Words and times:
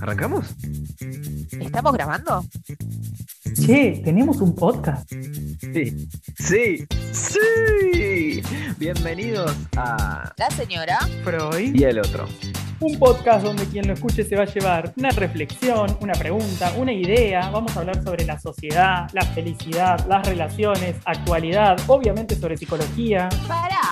¿Arrancamos? 0.00 0.54
¿Estamos 1.60 1.92
grabando? 1.92 2.44
Che, 3.54 4.00
tenemos 4.04 4.40
un 4.40 4.54
podcast. 4.54 5.10
Sí, 5.10 6.08
sí, 6.38 6.86
sí. 7.12 8.42
Bienvenidos 8.78 9.54
a 9.76 10.32
La 10.36 10.50
señora. 10.50 10.98
Freud. 11.24 11.74
Y 11.74 11.84
el 11.84 11.98
otro. 11.98 12.26
Un 12.80 12.98
podcast 12.98 13.44
donde 13.44 13.64
quien 13.66 13.86
lo 13.86 13.94
escuche 13.94 14.22
se 14.22 14.36
va 14.36 14.42
a 14.42 14.46
llevar 14.46 14.92
una 14.96 15.08
reflexión, 15.10 15.96
una 16.00 16.12
pregunta, 16.12 16.72
una 16.76 16.92
idea. 16.92 17.48
Vamos 17.50 17.74
a 17.76 17.80
hablar 17.80 18.02
sobre 18.04 18.26
la 18.26 18.38
sociedad, 18.38 19.08
la 19.14 19.22
felicidad, 19.22 20.06
las 20.06 20.26
relaciones, 20.26 20.96
actualidad, 21.06 21.78
obviamente 21.86 22.36
sobre 22.36 22.56
psicología. 22.56 23.28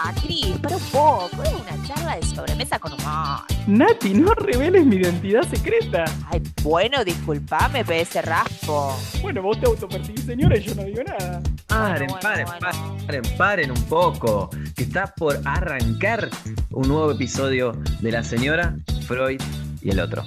Pará, 0.04 0.20
Cris, 0.20 0.58
para 0.58 0.76
un 0.76 0.82
poco. 0.92 1.42
Es 1.42 1.52
una 1.54 1.86
charla 1.86 2.16
de 2.16 2.26
sobremesa 2.26 2.78
con 2.78 2.92
humor. 2.92 3.40
Nati, 3.66 4.12
no 4.12 4.34
reveles 4.34 4.84
mi 4.84 4.96
identidad 4.96 5.42
secreta. 5.48 6.04
Ay, 6.30 6.42
bueno, 6.62 7.02
disculpame, 7.02 7.82
ese 7.88 8.20
raspo. 8.20 8.94
Bueno, 9.22 9.40
vos 9.40 9.58
te 9.58 9.64
autopercibís 9.64 10.24
señora 10.26 10.58
y 10.58 10.62
yo 10.62 10.74
no 10.74 10.84
digo 10.84 11.02
nada. 11.04 11.40
Paren, 11.68 12.08
bueno, 12.08 12.20
paren, 12.20 12.46
bueno. 12.46 12.96
paren, 13.06 13.22
paren 13.38 13.70
un 13.70 13.82
poco. 13.84 14.50
Que 14.76 14.82
está 14.82 15.06
por 15.06 15.40
arrancar 15.46 16.28
un 16.70 16.86
nuevo 16.86 17.12
episodio 17.12 17.72
de 18.00 18.12
La 18.12 18.22
Señora, 18.22 18.76
Freud 19.06 19.40
y 19.80 19.90
el 19.90 20.00
otro. 20.00 20.26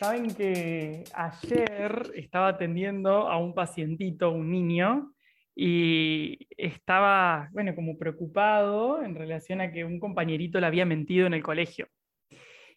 Saben 0.00 0.34
que 0.34 1.04
ayer 1.12 2.12
estaba 2.14 2.48
atendiendo 2.48 3.28
a 3.28 3.36
un 3.36 3.52
pacientito, 3.52 4.30
un 4.30 4.50
niño, 4.50 5.12
y 5.54 6.38
estaba, 6.56 7.50
bueno, 7.52 7.74
como 7.74 7.98
preocupado 7.98 9.02
en 9.02 9.14
relación 9.14 9.60
a 9.60 9.70
que 9.70 9.84
un 9.84 10.00
compañerito 10.00 10.58
le 10.58 10.66
había 10.66 10.86
mentido 10.86 11.26
en 11.26 11.34
el 11.34 11.42
colegio. 11.42 11.86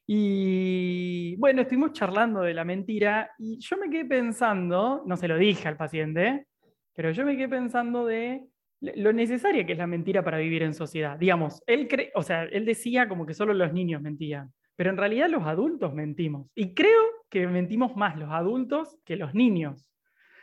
Y 0.05 1.38
bueno, 1.38 1.61
estuvimos 1.61 1.93
charlando 1.93 2.41
de 2.41 2.53
la 2.53 2.65
mentira 2.65 3.31
y 3.39 3.58
yo 3.58 3.77
me 3.77 3.89
quedé 3.89 4.03
pensando, 4.03 5.02
no 5.05 5.15
se 5.15 5.30
lo 5.30 5.37
dije 5.37 5.69
al 5.69 5.77
paciente, 5.77 6.47
pero 6.93 7.11
yo 7.11 7.23
me 7.25 7.37
quedé 7.37 7.47
pensando 7.47 8.05
de 8.05 8.43
lo 8.81 9.13
necesaria 9.13 9.65
que 9.65 9.71
es 9.71 9.77
la 9.80 9.87
mentira 9.87 10.25
para 10.25 10.39
vivir 10.39 10.63
en 10.63 10.73
sociedad. 10.73 11.17
Digamos, 11.17 11.63
él, 11.67 11.87
cre- 11.87 12.11
o 12.15 12.21
sea, 12.21 12.43
él 12.43 12.65
decía 12.65 13.08
como 13.08 13.25
que 13.25 13.33
solo 13.33 13.53
los 13.53 13.71
niños 13.71 14.02
mentían, 14.02 14.52
pero 14.75 14.89
en 14.89 14.97
realidad 14.97 15.29
los 15.29 15.43
adultos 15.45 15.93
mentimos. 15.93 16.47
Y 16.55 16.73
creo 16.73 17.02
que 17.29 17.47
mentimos 17.47 17.95
más 17.95 18.17
los 18.17 18.29
adultos 18.31 18.97
que 19.05 19.15
los 19.15 19.33
niños. 19.33 19.88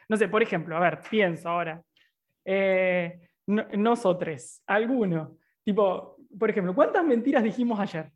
No 0.09 0.17
sé, 0.17 0.29
por 0.29 0.43
ejemplo, 0.43 0.77
a 0.77 0.81
ver, 0.81 1.01
pienso 1.11 1.49
ahora. 1.49 1.83
Eh, 2.45 3.29
no- 3.47 3.67
nosotros, 3.77 4.63
alguno. 4.67 5.37
Tipo, 5.65 6.17
por 6.39 6.51
ejemplo, 6.51 6.75
¿cuántas 6.75 7.05
mentiras 7.05 7.43
dijimos 7.43 7.79
ayer? 7.81 8.11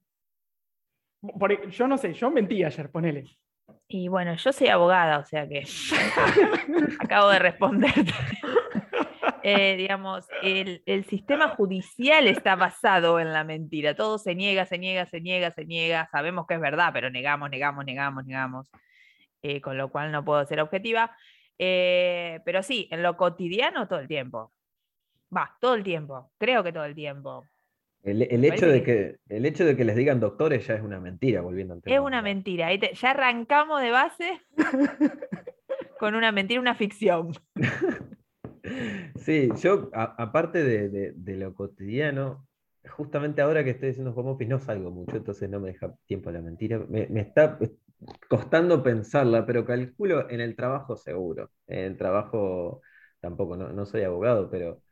Por- 1.39 1.53
e, 1.53 1.71
yo 1.71 1.87
no 1.89 1.97
sé, 1.99 2.13
yo 2.13 2.31
mentí 2.31 2.63
ayer, 2.65 2.91
ponele. 2.91 3.25
Y 3.89 4.09
bueno, 4.09 4.35
yo 4.35 4.53
soy 4.53 4.69
abogada, 4.69 5.19
o 5.19 5.25
sea 5.25 5.49
que 5.49 5.63
acabo 7.01 7.29
de 7.31 7.39
responderte. 7.39 8.13
Eh, 9.47 9.77
digamos, 9.77 10.27
el, 10.43 10.83
el 10.87 11.05
sistema 11.05 11.49
judicial 11.51 12.27
está 12.29 12.57
basado 12.57 13.21
en 13.21 13.31
la 13.33 13.45
mentira. 13.45 13.95
Todo 13.95 14.17
se 14.17 14.35
niega, 14.35 14.65
se 14.65 14.79
niega, 14.79 15.05
se 15.05 15.21
niega, 15.21 15.51
se 15.51 15.67
niega. 15.67 16.09
Sabemos 16.11 16.47
que 16.47 16.55
es 16.55 16.61
verdad, 16.61 16.91
pero 16.95 17.11
negamos, 17.11 17.51
negamos, 17.51 17.85
negamos, 17.85 18.25
negamos. 18.25 18.71
Eh, 19.43 19.61
con 19.61 19.77
lo 19.77 19.91
cual 19.91 20.11
no 20.13 20.25
puedo 20.25 20.43
ser 20.47 20.61
objetiva. 20.61 21.15
Eh, 21.59 22.41
pero 22.47 22.63
sí, 22.63 22.89
en 22.91 23.03
lo 23.03 23.19
cotidiano 23.19 23.87
todo 23.87 23.99
el 23.99 24.09
tiempo. 24.09 24.51
Va, 25.37 25.55
todo 25.61 25.75
el 25.75 25.85
tiempo. 25.85 26.33
Creo 26.39 26.65
que 26.65 26.73
todo 26.73 26.87
el 26.87 26.95
tiempo. 26.95 27.45
El, 28.03 28.23
el 28.23 28.45
hecho 28.47 28.67
de 28.67 28.83
que- 28.83 29.17
el 29.29 29.45
hecho 29.45 29.67
de 29.67 29.77
que 29.77 29.85
les 29.85 29.97
digan 29.97 30.21
doctores 30.21 30.67
ya 30.67 30.75
es 30.75 30.83
una 30.83 31.01
mentira, 31.01 31.43
volviendo 31.43 31.75
al 31.75 31.83
tema. 31.83 31.95
Es 31.97 32.01
una 32.01 32.23
mentira. 32.23 32.75
Ya 32.75 33.11
arrancamos 33.11 33.83
de 33.83 33.91
base 33.91 34.41
con 35.99 36.15
una 36.15 36.33
mentira, 36.33 36.61
una 36.61 36.75
ficción. 36.75 37.33
Sí, 39.17 39.49
yo, 39.63 39.91
a- 39.93 40.15
aparte 40.23 40.63
de, 40.65 40.89
lo 41.37 41.55
cotidiano, 41.55 42.47
justamente 42.89 43.43
ahora 43.43 43.65
que 43.65 43.71
estoy 43.71 43.91
haciendo 43.91 44.13
home 44.15 44.31
office 44.31 44.49
no 44.51 44.59
salgo 44.61 44.91
mucho, 44.91 45.17
entonces 45.17 45.49
no 45.51 45.61
me 45.61 45.69
deja 45.73 45.95
tiempo 46.07 46.31
la 46.31 46.41
mentira. 46.43 46.79
Me, 46.89 47.07
está 47.21 47.59
costando 48.29 48.83
pensarla, 48.83 49.47
pero 49.47 49.65
calculo 49.65 50.29
en 50.31 50.41
el 50.41 50.57
trabajo 50.57 50.97
seguro. 50.97 51.51
En 51.67 51.81
el 51.85 51.97
trabajo 51.99 52.83
tampoco, 53.21 53.57
no 53.73 53.87
soy 53.87 54.03
abogado, 54.03 54.51
pero 54.51 54.83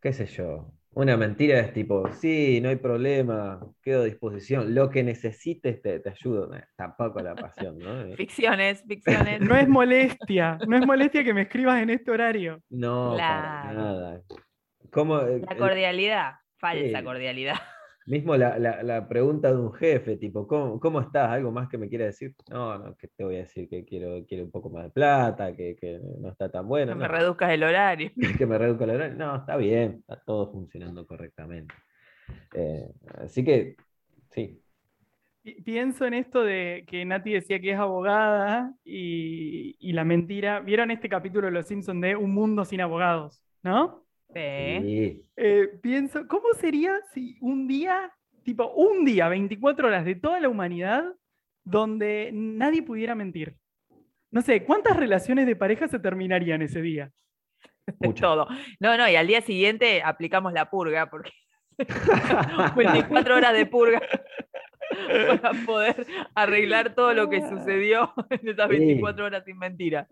qué 0.00 0.12
sé 0.12 0.26
yo. 0.26 0.72
Una 0.94 1.16
mentira 1.16 1.58
es 1.60 1.72
tipo, 1.72 2.12
sí, 2.12 2.60
no 2.60 2.68
hay 2.68 2.76
problema, 2.76 3.60
quedo 3.82 4.02
a 4.02 4.04
disposición, 4.04 4.74
lo 4.74 4.90
que 4.90 5.02
necesites 5.02 5.80
te, 5.80 6.00
te 6.00 6.10
ayudo. 6.10 6.54
Eh, 6.54 6.64
Tampoco 6.76 7.20
la 7.20 7.34
pasión, 7.34 7.78
¿no? 7.78 8.14
Ficciones, 8.16 8.84
ficciones. 8.86 9.40
No 9.40 9.56
es 9.56 9.66
molestia, 9.68 10.58
no 10.68 10.76
es 10.76 10.86
molestia 10.86 11.24
que 11.24 11.32
me 11.32 11.42
escribas 11.42 11.80
en 11.82 11.90
este 11.90 12.10
horario. 12.10 12.60
No, 12.68 13.14
para 13.16 13.72
nada. 13.72 14.20
¿Cómo, 14.90 15.20
eh, 15.22 15.40
La 15.48 15.56
cordialidad, 15.56 16.32
falsa 16.58 16.98
Sí. 16.98 17.04
cordialidad. 17.04 17.56
Mismo 18.06 18.36
la, 18.36 18.58
la- 18.58 18.82
la 18.82 19.08
pregunta 19.08 19.50
de 19.52 19.56
un 19.58 19.72
jefe, 19.74 20.16
tipo, 20.16 20.46
¿cómo, 20.46 20.80
cómo 20.80 21.00
estás? 21.00 21.30
¿Algo 21.30 21.52
más 21.52 21.68
que 21.68 21.78
me 21.78 21.88
quiera 21.88 22.06
decir? 22.06 22.34
No, 22.50 22.76
no, 22.78 22.96
que 22.96 23.08
te 23.08 23.24
voy 23.24 23.36
a 23.36 23.38
decir 23.40 23.68
que 23.68 23.84
quiero, 23.84 24.24
quiero 24.26 24.44
un 24.44 24.50
poco 24.50 24.70
más 24.70 24.84
de 24.84 24.90
plata, 24.90 25.54
que, 25.54 25.76
que 25.76 26.00
no 26.18 26.30
está 26.30 26.50
tan 26.50 26.66
bueno. 26.68 26.92
No 26.94 26.98
me 26.98 27.08
reduzcas 27.08 27.50
el 27.52 27.62
horario. 27.62 28.10
que 28.38 28.46
me 28.46 28.58
reduzca 28.58 28.84
el 28.84 28.90
horario. 28.90 29.16
No, 29.16 29.36
está 29.36 29.56
bien, 29.56 29.98
está 30.00 30.20
todo 30.24 30.50
funcionando 30.50 31.06
correctamente. 31.06 31.74
Eh, 32.54 32.88
así 33.18 33.44
que, 33.44 33.76
sí. 34.30 34.60
Pi- 35.42 35.60
Pienso 35.62 36.04
en 36.06 36.14
esto 36.14 36.42
de 36.42 36.84
que 36.86 37.04
Nati 37.04 37.32
decía 37.32 37.60
que 37.60 37.72
es 37.72 37.78
abogada 37.78 38.74
y, 38.84 39.76
y 39.78 39.92
la 39.92 40.04
mentira. 40.04 40.60
¿Vieron 40.60 40.90
este 40.90 41.08
capítulo 41.08 41.46
de 41.46 41.52
Los 41.52 41.66
Simpsons 41.66 42.00
de 42.00 42.16
Un 42.16 42.32
mundo 42.32 42.64
sin 42.64 42.80
abogados? 42.80 43.42
¿No? 43.62 44.01
Sí. 44.34 45.24
Eh, 45.36 45.68
pienso, 45.82 46.26
¿cómo 46.26 46.52
sería 46.54 46.98
si 47.12 47.36
un 47.40 47.66
día, 47.68 48.12
tipo 48.44 48.72
un 48.72 49.04
día, 49.04 49.28
24 49.28 49.88
horas 49.88 50.04
de 50.04 50.14
toda 50.14 50.40
la 50.40 50.48
humanidad, 50.48 51.04
donde 51.64 52.30
nadie 52.32 52.82
pudiera 52.82 53.14
mentir? 53.14 53.56
No 54.30 54.40
sé, 54.40 54.64
¿cuántas 54.64 54.96
relaciones 54.96 55.46
de 55.46 55.56
pareja 55.56 55.88
se 55.88 55.98
terminarían 55.98 56.62
ese 56.62 56.80
día? 56.80 57.10
Muchas. 58.00 58.20
Todo. 58.22 58.46
No, 58.80 58.96
no, 58.96 59.08
y 59.08 59.16
al 59.16 59.26
día 59.26 59.42
siguiente 59.42 60.02
aplicamos 60.02 60.52
la 60.52 60.70
purga, 60.70 61.10
porque 61.10 61.30
24 62.76 63.36
horas 63.36 63.52
de 63.52 63.66
purga 63.66 64.00
para 65.42 65.52
poder 65.66 66.06
arreglar 66.34 66.94
todo 66.94 67.12
lo 67.14 67.28
que 67.28 67.40
sucedió 67.48 68.12
en 68.30 68.48
esas 68.48 68.70
Sí. 68.70 68.76
24 68.78 69.24
horas 69.24 69.44
sin 69.44 69.58
mentira. 69.58 70.08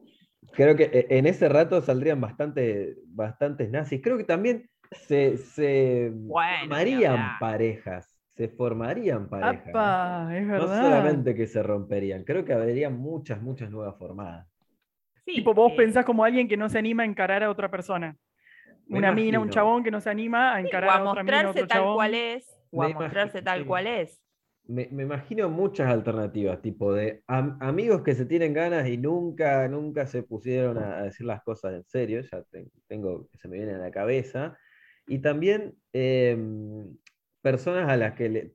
Creo 0.52 0.76
que 0.76 0.84
eh, 0.84 1.06
en 1.10 1.26
ese 1.26 1.48
rato 1.48 1.80
saldrían 1.82 2.20
bastante, 2.20 2.96
bastantes 3.06 3.70
nazis. 3.70 4.00
Creo 4.02 4.16
que 4.18 4.24
también 4.24 4.68
se, 4.90 5.36
se 5.38 6.12
Bueno, 6.26 6.68
formarían 6.68 7.38
parejas. 7.38 8.16
Se 8.36 8.48
formarían 8.48 9.28
parejas. 9.28 9.66
¿no? 9.76 9.80
¡Apa! 9.80 10.36
Es 10.36 10.46
No 10.46 10.52
verdad. 10.62 10.80
solamente 10.80 11.34
que 11.34 11.46
se 11.46 11.62
romperían, 11.62 12.24
creo 12.24 12.44
que 12.44 12.52
habría 12.52 12.90
muchas, 12.90 13.40
muchas 13.42 13.70
nuevas 13.70 13.96
formadas. 13.98 14.48
Sí, 15.24 15.32
Tipo, 15.36 15.54
vos 15.54 15.72
eh, 15.72 15.76
pensás 15.76 16.04
como 16.04 16.24
alguien 16.24 16.48
que 16.48 16.56
no 16.56 16.68
se 16.68 16.78
anima 16.78 17.02
a 17.02 17.06
encarar 17.06 17.42
a 17.44 17.50
otra 17.50 17.70
persona. 17.70 18.16
Me 18.88 18.98
Una 18.98 19.12
mina, 19.12 19.38
un 19.40 19.50
chabón 19.50 19.84
que 19.84 19.90
no 19.90 20.00
se 20.00 20.10
anima 20.10 20.54
a 20.54 20.60
encarar 20.60 20.90
a 20.90 20.98
a 20.98 21.04
otra 21.04 21.22
mina, 21.22 21.48
a 21.48 21.50
mostrarse 21.50 21.50
otro 21.52 21.66
tal 21.66 21.80
chabón. 21.80 21.94
cual 21.94 22.14
es, 22.14 22.46
o 22.70 22.82
a 22.82 22.86
Me 22.86 22.90
mostrarse 22.90 23.38
imagino, 23.38 23.44
tal 23.44 23.64
cual 23.66 23.86
es. 23.86 24.20
Me, 24.70 24.84
imagino 25.02 25.48
muchas 25.48 25.88
alternativas, 25.88 26.62
tipo 26.62 26.92
de 26.94 27.22
am- 27.26 27.58
amigos 27.60 28.02
que 28.02 28.14
se 28.14 28.24
tienen 28.24 28.52
ganas 28.54 28.88
y 28.88 28.96
nunca, 28.96 29.66
nunca 29.68 30.06
se 30.06 30.22
pusieron 30.22 30.78
a, 30.78 31.02
decir 31.02 31.26
las 31.26 31.42
cosas 31.42 31.74
en 31.74 31.84
serio, 31.84 32.20
ya 32.20 32.42
te- 32.44 32.68
tengo 32.86 33.26
que 33.28 33.38
se 33.38 33.48
me 33.48 33.56
viene 33.56 33.74
a 33.74 33.78
la 33.78 33.90
cabeza. 33.90 34.56
Y 35.08 35.18
también 35.18 35.74
em, 35.92 36.96
personas 37.42 37.88
a 37.88 37.96
las 37.96 38.14
que 38.14 38.52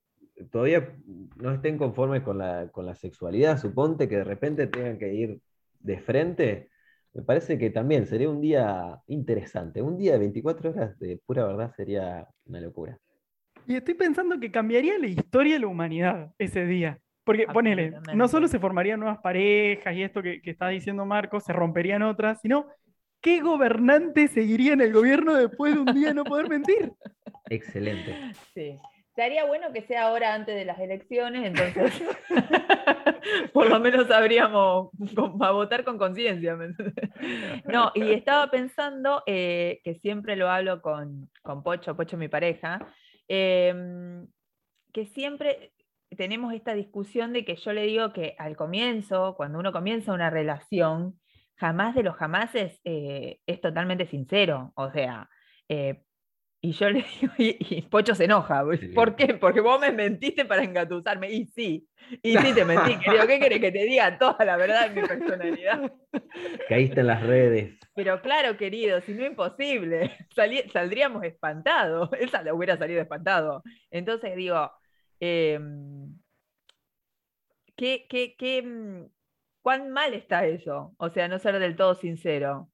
todavía 0.51 0.95
no 1.37 1.51
estén 1.53 1.77
conformes 1.77 2.23
con 2.23 2.37
la, 2.37 2.69
con 2.71 2.85
la 2.85 2.95
sexualidad, 2.95 3.57
suponte 3.59 4.07
que 4.07 4.17
de 4.17 4.23
repente 4.23 4.67
tengan 4.67 4.97
que 4.97 5.13
ir 5.13 5.41
de 5.79 5.99
frente. 5.99 6.69
Me 7.13 7.23
parece 7.23 7.57
que 7.57 7.69
también 7.71 8.07
sería 8.07 8.29
un 8.29 8.39
día 8.41 9.01
interesante. 9.07 9.81
Un 9.81 9.97
día 9.97 10.13
de 10.13 10.19
24 10.19 10.69
horas 10.71 10.97
de 10.99 11.17
pura 11.25 11.45
verdad 11.45 11.73
sería 11.75 12.27
una 12.45 12.61
locura. 12.61 12.99
Y 13.67 13.75
estoy 13.75 13.93
pensando 13.93 14.39
que 14.39 14.51
cambiaría 14.51 14.97
la 14.97 15.07
historia 15.07 15.53
de 15.53 15.59
la 15.59 15.67
humanidad 15.67 16.31
ese 16.37 16.65
día. 16.65 16.99
Porque 17.23 17.47
ponele, 17.47 17.93
no 18.13 18.27
solo 18.27 18.47
se 18.47 18.59
formarían 18.59 18.99
nuevas 18.99 19.17
parejas 19.17 19.95
y 19.95 20.03
esto 20.03 20.21
que, 20.21 20.41
que 20.41 20.51
está 20.51 20.67
diciendo 20.67 21.05
Marco, 21.07 21.39
se 21.39 21.53
romperían 21.53 22.03
otras, 22.03 22.39
sino 22.41 22.67
¿qué 23.19 23.41
gobernante 23.41 24.27
seguiría 24.27 24.73
en 24.73 24.81
el 24.81 24.93
gobierno 24.93 25.33
después 25.33 25.73
de 25.73 25.79
un 25.79 25.95
día 25.95 26.13
no 26.13 26.23
poder 26.23 26.47
mentir? 26.47 26.91
Excelente. 27.49 28.15
Sí. 28.53 28.77
Estaría 29.09 29.45
bueno 29.45 29.71
que 29.73 29.81
sea 29.81 30.09
ahora 30.09 30.35
antes 30.35 30.55
de 30.55 30.65
las 30.65 30.77
elecciones, 30.77 31.45
entonces 31.45 32.03
por 33.53 33.69
lo 33.69 33.79
menos 33.79 34.07
sabríamos 34.07 34.89
a 35.39 35.51
votar 35.51 35.85
con 35.85 35.97
conciencia. 35.97 36.55
No, 37.65 37.91
y 37.95 38.11
estaba 38.11 38.51
pensando 38.51 39.23
eh, 39.25 39.79
que 39.83 39.95
siempre 39.95 40.35
lo 40.35 40.49
hablo 40.49 40.81
con, 40.81 41.29
con 41.41 41.63
Pocho, 41.63 41.95
Pocho 41.95 42.17
mi 42.17 42.27
pareja, 42.27 42.85
Em, 43.27 44.27
que 44.93 45.05
siempre 45.07 45.73
tenemos 46.17 46.53
esta 46.53 46.73
discusión 46.73 47.33
de 47.33 47.45
que 47.45 47.55
yo 47.57 47.73
le 47.73 47.83
digo 47.83 48.13
que 48.13 48.35
al 48.37 48.55
comienzo, 48.55 49.35
cuando 49.35 49.59
uno 49.59 49.71
comienza 49.71 50.13
una 50.13 50.29
relación, 50.29 51.19
jamás 51.55 51.95
de 51.95 52.03
los 52.03 52.15
jamases 52.15 52.79
eh, 52.83 53.39
es 53.45 53.61
totalmente 53.61 54.07
sincero. 54.07 54.71
O 54.75 54.91
sea, 54.91 55.29
eh, 55.69 56.04
y 56.65 56.71
yo 56.71 56.89
le 56.89 57.05
digo, 57.21 57.33
y, 57.37 57.81
Pocho 57.83 58.15
se 58.15 58.25
enoja. 58.25 58.63
¿Por 58.95 59.15
qué? 59.15 59.35
Porque 59.35 59.61
vos 59.61 59.79
me 59.79 59.91
mentiste 59.91 60.45
para 60.45 60.63
engatusarme. 60.63 61.31
Y 61.31 61.45
sí, 61.45 61.87
y 62.23 62.35
sí 62.35 62.53
te 62.53 62.65
mentí, 62.65 62.97
querido. 62.97 63.27
¿Qué 63.27 63.39
querés 63.39 63.59
que 63.59 63.71
te 63.71 63.83
diga 63.83 64.17
toda 64.17 64.43
la 64.43 64.57
verdad 64.57 64.89
de 64.89 65.01
mi 65.01 65.07
personalidad? 65.07 65.91
Caíste 66.67 67.01
en 67.01 67.07
las 67.07 67.21
redes. 67.21 67.77
Pero 67.93 68.19
claro, 68.21 68.57
querido, 68.57 68.99
si 69.01 69.13
no 69.13 69.25
imposible, 69.25 70.11
saldríamos 70.73 71.23
espantados. 71.23 72.09
Esa 72.19 72.41
le 72.41 72.51
hubiera 72.51 72.77
salido 72.77 72.99
espantado. 72.99 73.61
Entonces 73.91 74.35
digo, 74.35 74.71
em, 75.19 76.17
¿qué, 77.75 78.07
qué, 78.09 78.35
qué, 78.35 78.63
mm, 78.63 79.05
¿cuán 79.61 79.91
mal 79.91 80.15
está 80.15 80.47
eso? 80.47 80.95
O 80.97 81.09
sea, 81.09 81.27
no 81.27 81.37
ser 81.37 81.59
del 81.59 81.75
todo 81.75 81.93
sincero. 81.93 82.69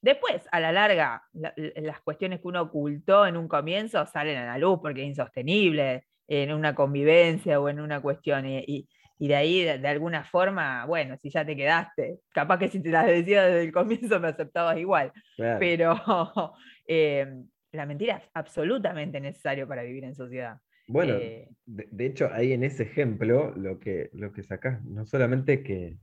Después, 0.00 0.42
a 0.52 0.60
la 0.60 0.72
larga, 0.72 1.22
las 1.32 2.00
cuestiones 2.00 2.40
que 2.40 2.48
uno 2.48 2.62
ocultó 2.62 3.26
en 3.26 3.36
un 3.36 3.48
comienzo 3.48 4.06
salen 4.06 4.36
a 4.36 4.46
la 4.46 4.58
luz 4.58 4.78
porque 4.80 5.02
es 5.02 5.08
insostenible 5.08 6.04
en 6.28 6.52
una 6.52 6.74
convivencia 6.74 7.60
o 7.60 7.68
en 7.68 7.80
una 7.80 8.00
cuestión. 8.00 8.46
Y, 8.46 8.88
de 9.18 9.34
ahí, 9.34 9.64
de, 9.64 9.88
alguna 9.88 10.24
forma, 10.24 10.84
bueno, 10.84 11.16
si 11.16 11.30
ya 11.30 11.44
te 11.44 11.56
quedaste, 11.56 12.20
capaz 12.32 12.58
que 12.58 12.68
si 12.68 12.80
te 12.80 12.90
las 12.90 13.06
decía 13.06 13.46
desde 13.46 13.64
el 13.64 13.72
comienzo 13.72 14.20
me 14.20 14.28
aceptabas 14.28 14.78
igual. 14.78 15.12
Pero 15.36 15.96
em, 16.86 17.48
la 17.72 17.86
mentira 17.86 18.18
es 18.18 18.30
absolutamente 18.34 19.20
necesario 19.20 19.66
para 19.66 19.82
vivir 19.82 20.04
en 20.04 20.14
sociedad. 20.14 20.58
Bueno, 20.88 21.14
eh, 21.14 21.48
de, 21.64 22.06
hecho, 22.06 22.30
ahí 22.32 22.52
en 22.52 22.62
ese 22.62 22.84
ejemplo, 22.84 23.52
lo 23.56 23.80
que, 23.80 24.10
lo 24.12 24.32
que 24.32 24.44
sacás, 24.44 24.84
no 24.84 25.04
solamente 25.04 25.64
que 25.64 25.96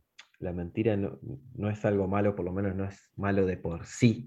la 0.44 0.54
mentira 0.54 0.96
no, 0.98 1.70
es 1.70 1.86
algo 1.86 2.08
malo, 2.08 2.36
por 2.36 2.46
lo 2.46 2.52
menos 2.52 2.76
no 2.76 2.86
es 2.86 3.12
malo 3.16 3.46
de 3.46 3.58
por 3.58 3.86
sí, 3.86 4.26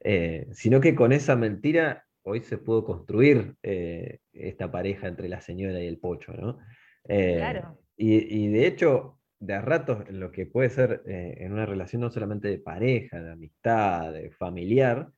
eh, 0.00 0.46
sino 0.52 0.80
que 0.80 0.94
con 0.94 1.12
esa 1.12 1.36
mentira 1.36 2.04
hoy 2.22 2.40
se 2.40 2.58
pudo 2.58 2.84
construir 2.84 3.56
eh, 3.62 4.20
esta 4.32 4.70
pareja 4.70 5.08
entre 5.08 5.28
la 5.28 5.40
señora 5.40 5.82
y 5.82 5.86
el 5.86 5.98
pocho, 5.98 6.32
¿no? 6.32 6.58
claro. 7.04 7.78
Y, 8.00 8.46
de 8.46 8.68
hecho, 8.68 9.18
de 9.40 9.54
a 9.54 9.60
ratos, 9.60 10.08
lo 10.08 10.30
que 10.30 10.46
puede 10.46 10.70
ser 10.70 11.02
en 11.04 11.52
una 11.52 11.66
relación 11.66 12.02
no 12.02 12.10
solamente 12.10 12.46
de 12.46 12.58
pareja, 12.58 13.20
de 13.20 13.32
amistad, 13.32 14.12
de 14.12 14.30
familiar, 14.30 15.10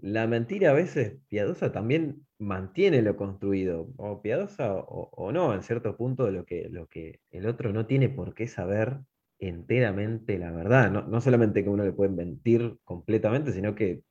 la 0.00 0.26
mentira 0.26 0.70
a 0.70 0.74
veces 0.74 1.18
piadosa 1.28 1.72
también 1.72 2.26
mantiene 2.38 3.02
lo 3.02 3.16
construido, 3.16 3.92
o 3.96 4.20
piadosa 4.22 4.74
o, 4.74 5.32
no, 5.32 5.54
en 5.54 5.62
cierto 5.62 5.96
punto, 5.96 6.26
de 6.26 6.32
lo 6.32 6.44
que, 6.44 6.68
lo 6.68 6.86
que 6.88 7.20
el 7.30 7.46
otro 7.46 7.72
no 7.72 7.86
tiene 7.86 8.08
por 8.08 8.34
qué 8.34 8.46
saber 8.46 8.98
enteramente 9.38 10.38
la 10.38 10.50
verdad. 10.50 10.90
No, 10.90 11.20
solamente 11.20 11.62
que 11.62 11.70
uno 11.70 11.84
le 11.84 11.92
puede 11.92 12.10
mentir 12.10 12.78
completamente, 12.84 13.52
sino 13.52 13.74
que 13.74 14.02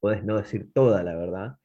puedes 0.00 0.24
no 0.24 0.36
decir 0.36 0.72
toda 0.72 1.02
la 1.02 1.16
verdad 1.16 1.56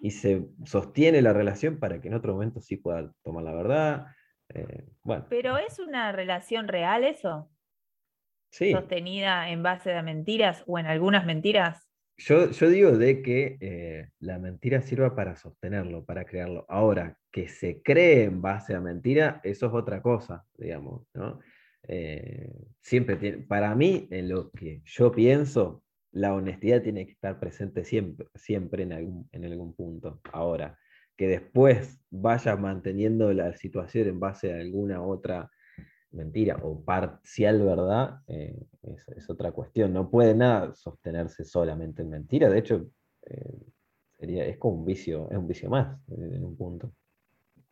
y 0.00 0.10
se 0.10 0.46
sostiene 0.64 1.22
la 1.22 1.32
relación 1.32 1.78
para 1.78 2.00
que 2.00 2.08
en 2.08 2.14
otro 2.14 2.34
momento 2.34 2.60
sí 2.60 2.76
pueda 2.76 3.12
tomar 3.22 3.44
la 3.44 3.54
verdad. 3.54 4.06
Eh, 4.50 4.84
bueno. 5.02 5.26
Pero 5.28 5.56
es 5.58 5.78
una 5.78 6.12
relación 6.12 6.68
real 6.68 7.04
eso. 7.04 7.50
Sí. 8.50 8.72
Sostenida 8.72 9.50
en 9.50 9.62
base 9.62 9.92
a 9.94 10.02
mentiras 10.02 10.62
o 10.66 10.78
en 10.78 10.86
algunas 10.86 11.26
mentiras. 11.26 11.88
Yo, 12.16 12.46
digo 12.46 12.92
de 12.92 13.22
que 13.22 13.56
eh, 13.60 14.08
la 14.20 14.38
mentira 14.38 14.80
sirva 14.82 15.16
para 15.16 15.34
sostenerlo, 15.34 16.04
para 16.04 16.24
crearlo. 16.24 16.64
Ahora, 16.68 17.18
que 17.32 17.48
se 17.48 17.82
cree 17.82 18.24
en 18.24 18.40
base 18.40 18.74
a 18.74 18.80
mentira, 18.80 19.40
eso 19.42 19.66
es 19.66 19.72
otra 19.72 20.00
cosa, 20.00 20.44
digamos, 20.56 21.02
¿no? 21.12 21.40
Eh, 21.88 22.50
siempre 22.80 23.16
tiene, 23.16 23.38
para 23.38 23.74
mí, 23.74 24.08
en 24.10 24.28
lo 24.28 24.50
que 24.50 24.82
yo 24.84 25.12
pienso, 25.12 25.82
la 26.12 26.34
honestidad 26.34 26.82
tiene 26.82 27.06
que 27.06 27.12
estar 27.12 27.40
presente 27.40 27.84
siempre, 27.84 28.28
siempre 28.34 28.84
en 28.84 28.92
algún, 28.92 29.28
en 29.32 29.44
algún 29.44 29.74
punto. 29.74 30.20
Ahora, 30.32 30.78
que 31.16 31.28
después 31.28 32.00
vayas 32.10 32.58
manteniendo 32.58 33.32
la 33.32 33.54
situación 33.54 34.08
en 34.08 34.20
base 34.20 34.52
a 34.52 34.60
alguna 34.60 35.02
otra 35.02 35.50
mentira 36.10 36.58
o 36.62 36.84
parcial 36.84 37.62
verdad, 37.62 38.20
eh, 38.28 38.56
es, 38.82 39.28
otra 39.28 39.52
cuestión. 39.52 39.92
No 39.92 40.10
puede 40.10 40.34
nada 40.34 40.74
sostenerse 40.74 41.44
solamente 41.44 42.02
en 42.02 42.10
mentira. 42.10 42.48
De 42.48 42.58
hecho, 42.58 42.88
eh, 43.26 43.58
sería, 44.18 44.46
es 44.46 44.56
como 44.58 44.78
un 44.78 44.84
vicio, 44.84 45.28
es 45.30 45.36
un 45.36 45.48
vicio 45.48 45.68
más 45.68 45.98
en 46.08 46.44
un 46.44 46.56
punto. 46.56 46.92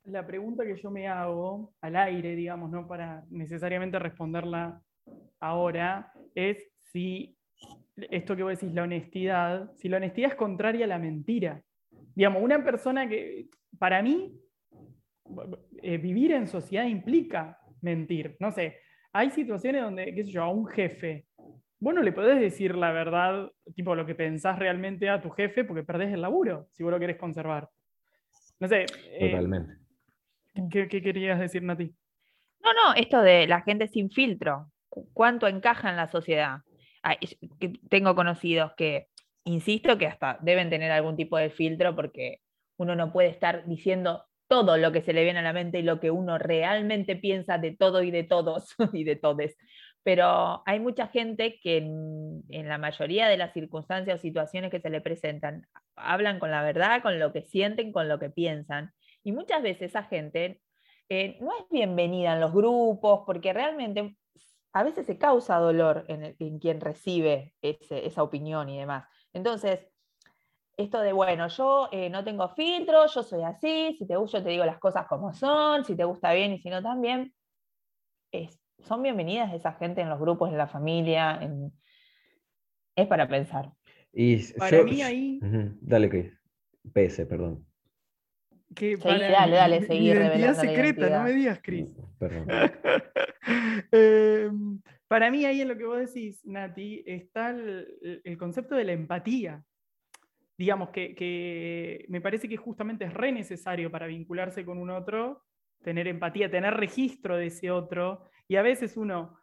La 0.05 0.27
pregunta 0.27 0.65
que 0.65 0.77
yo 0.77 0.91
me 0.91 1.07
hago 1.07 1.73
al 1.81 1.97
aire, 1.97 2.35
digamos, 2.35 2.71
no 2.71 2.87
para 2.89 3.25
necesariamente 3.31 3.99
responderla 3.99 4.81
ahora, 5.41 6.13
es 6.35 6.59
si 6.93 7.37
esto 7.97 8.35
que 8.37 8.43
vos 8.43 8.59
decís, 8.59 8.75
la 8.75 8.83
honestidad, 8.83 9.71
si 9.77 9.89
la 9.89 9.99
honestidad 9.99 10.31
es 10.31 10.37
contraria 10.37 10.85
a 10.85 10.89
la 10.89 10.99
mentira. 10.99 11.63
Digamos, 12.15 12.43
una 12.43 12.63
persona 12.65 13.09
que, 13.09 13.49
para 13.79 14.03
mí, 14.03 14.39
eh, 15.83 15.99
vivir 15.99 16.33
en 16.33 16.47
sociedad 16.47 16.85
implica 16.85 17.59
mentir. 17.81 18.37
No 18.41 18.51
sé, 18.51 18.79
hay 19.13 19.31
situaciones 19.31 19.83
donde, 19.83 20.15
qué 20.15 20.25
sé 20.25 20.31
yo, 20.31 20.43
a 20.43 20.51
un 20.51 20.67
jefe, 20.67 21.27
vos 21.79 21.95
no 21.95 22.03
le 22.03 22.13
podés 22.13 22.41
decir 22.41 22.77
la 22.77 22.93
verdad, 22.93 23.51
tipo 23.75 23.95
lo 23.95 24.07
que 24.07 24.15
pensás 24.15 24.59
realmente 24.59 25.09
a 25.09 25.21
tu 25.21 25.31
jefe, 25.31 25.65
porque 25.65 25.83
perdés 25.83 26.13
el 26.13 26.23
laburo, 26.23 26.69
si 26.73 26.83
vos 26.83 26.93
lo 26.93 26.99
querés 26.99 27.17
conservar. 27.17 27.69
No 28.61 28.69
sé. 28.69 28.87
Eh, 29.19 29.31
Totalmente. 29.31 29.82
¿Qué, 30.71 30.89
querías 30.89 31.39
decir, 31.39 31.63
Nati? 31.63 31.95
No, 32.61 32.73
no, 32.73 32.95
esto 32.95 33.23
de 33.23 33.47
la 33.47 33.63
gente 33.63 33.89
sin 33.89 34.11
filtro, 34.11 34.71
cuánto 34.89 35.49
encaja 35.49 35.91
en 35.91 35.97
la 35.97 36.11
sociedad. 36.11 36.61
tengo 37.89 38.15
conocidos 38.15 38.73
que, 38.77 39.09
insisto, 39.45 39.99
que 39.99 40.07
hasta 40.07 40.39
deben 40.43 40.71
tener 40.71 40.93
algún 40.93 41.17
tipo 41.17 41.37
de 41.37 41.51
filtro 41.51 41.95
porque 41.97 42.41
uno 42.77 42.95
no 42.95 43.13
puede 43.13 43.29
estar 43.29 43.67
diciendo 43.67 44.25
todo 44.49 44.77
lo 44.77 44.93
que 44.93 45.01
se 45.01 45.15
le 45.15 45.25
viene 45.25 45.39
a 45.39 45.43
la 45.43 45.55
mente 45.55 45.79
y 45.79 45.83
lo 45.83 45.99
que 45.99 46.11
uno 46.11 46.37
realmente 46.37 47.17
piensa 47.17 47.57
de 47.57 47.75
todo 47.75 48.03
y 48.03 48.11
de 48.11 48.23
todos 48.23 48.75
y 48.93 49.05
de 49.05 49.17
todes. 49.17 49.57
Pero 50.03 50.63
hay 50.67 50.81
mucha 50.81 51.07
gente 51.07 51.59
que 51.63 51.79
en, 51.79 52.69
la 52.69 52.77
mayoría 52.77 53.29
de 53.29 53.37
las 53.37 53.53
circunstancias 53.53 54.19
o 54.19 54.21
situaciones 54.21 54.71
que 54.71 54.81
se 54.81 54.91
le 54.91 55.01
presentan 55.01 55.67
hablan 55.97 56.39
con 56.39 56.51
la 56.51 56.63
verdad, 56.63 57.03
con 57.03 57.19
lo 57.19 57.33
que 57.33 57.43
sienten, 57.43 57.93
con 57.93 58.09
lo 58.09 58.19
que 58.19 58.29
piensan. 58.29 58.93
Y 59.25 59.33
muchas 59.33 59.63
veces 59.63 59.91
esa 59.91 60.05
gente 60.05 60.61
eh, 61.09 61.39
no 61.41 61.51
es 61.53 61.69
bienvenida 61.71 62.35
en 62.35 62.41
los 62.41 62.53
grupos 62.53 63.23
porque 63.27 63.53
realmente 63.53 64.17
a 64.73 64.83
veces 64.83 65.07
se 65.07 65.19
causa 65.19 65.57
dolor 65.57 66.05
en, 66.09 66.59
quien 66.59 66.81
recibe 66.81 67.55
esa 67.61 68.23
opinión 68.23 68.69
y 68.71 68.79
demás. 68.79 69.07
Entonces, 69.33 69.87
esto 70.77 71.01
de, 71.01 71.13
bueno, 71.13 71.49
yo 71.49 71.89
eh, 71.93 72.09
no 72.09 72.25
tengo 72.25 72.49
filtro, 72.55 73.07
yo 73.07 73.23
soy 73.23 73.43
así, 73.43 73.95
si 73.99 74.07
te 74.07 74.17
gusta 74.17 74.39
yo 74.39 74.45
te 74.45 74.51
digo 74.51 74.65
las 74.65 74.79
cosas 74.79 75.07
como 75.07 75.35
son, 75.35 75.85
si 75.85 75.95
te 75.95 76.05
gusta 76.05 76.33
bien 76.33 76.53
y 76.53 76.59
si 76.59 76.71
no 76.71 76.83
también, 76.83 77.35
es, 78.33 78.59
son 78.79 79.03
bienvenidas 79.03 79.53
esa 79.53 79.75
gente 79.75 80.01
en 80.01 80.09
los 80.09 80.19
grupos, 80.19 80.51
en 80.51 80.57
la 80.57 80.67
familia, 80.67 81.39
es 82.97 83.07
para 83.07 83.29
pensar. 83.29 83.71
Y 84.13 84.43
para 84.55 84.83
mí 84.83 85.03
ahí... 85.03 85.39
Dale, 85.81 86.09
que 86.09 86.33
PS, 86.95 87.27
perdón. 87.27 87.67
Que 88.75 88.97
dale, 88.97 89.29
dale, 89.29 89.87
seguir 89.87 90.17
identidad 90.17 90.55
secreta, 90.55 91.09
no 91.11 91.25
me 91.25 91.33
digas, 91.33 91.61
Cris. 91.63 91.87
Em, 93.91 94.81
para 95.09 95.29
mí 95.31 95.45
ahí 95.45 95.63
en 95.63 95.69
lo 95.69 95.77
que 95.77 95.85
vos 95.85 95.99
decís, 95.99 96.41
Nati, 96.45 97.03
está 97.05 97.51
el 97.51 98.37
concepto 98.39 98.77
de 98.77 98.85
la 98.85 98.93
empatía. 98.93 99.65
Digamos 100.57 100.91
que, 100.91 102.07
me 102.09 102.21
parece 102.21 102.49
que 102.49 102.57
justamente 102.57 103.05
es 103.05 103.13
re 103.13 103.33
necesario 103.33 103.91
para 103.91 104.07
vincularse 104.07 104.65
con 104.65 104.79
un 104.79 104.91
otro, 104.91 105.43
tener 105.83 106.07
empatía, 106.07 106.51
tener 106.51 106.75
registro 106.75 107.37
de 107.37 107.47
ese 107.47 107.71
otro, 107.71 108.23
y 108.47 108.57
a 108.57 108.63
veces 108.63 108.97
uno, 108.97 109.39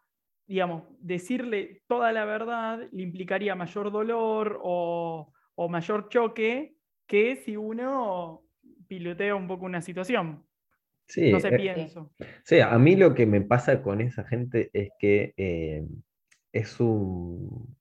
digamos, 0.48 0.84
decirle 1.00 1.84
toda 1.88 2.12
la 2.12 2.26
verdad 2.26 2.88
le 2.92 3.04
implicaría 3.04 3.56
mayor 3.56 3.92
dolor 3.92 4.60
o, 4.64 5.34
mayor 5.70 6.08
choque 6.08 6.76
que 7.06 7.36
si 7.36 7.58
uno 7.58 8.44
pilotea 8.90 9.36
un 9.36 9.48
poco 9.48 9.66
una 9.66 9.82
situación. 9.82 10.44
Sí, 11.08 11.32
no 11.32 11.40
sé, 11.40 11.48
eh, 11.48 11.58
pienso. 11.58 12.12
Sí, 12.44 12.60
a 12.60 12.78
mí 12.78 12.96
lo 12.96 13.16
que 13.16 13.26
me 13.26 13.42
pasa 13.42 13.82
con 13.82 14.02
esa 14.02 14.26
gente 14.26 14.70
es 14.74 14.90
que 15.00 15.34
eh, 15.38 15.88
es 16.52 16.80
un 16.80 17.78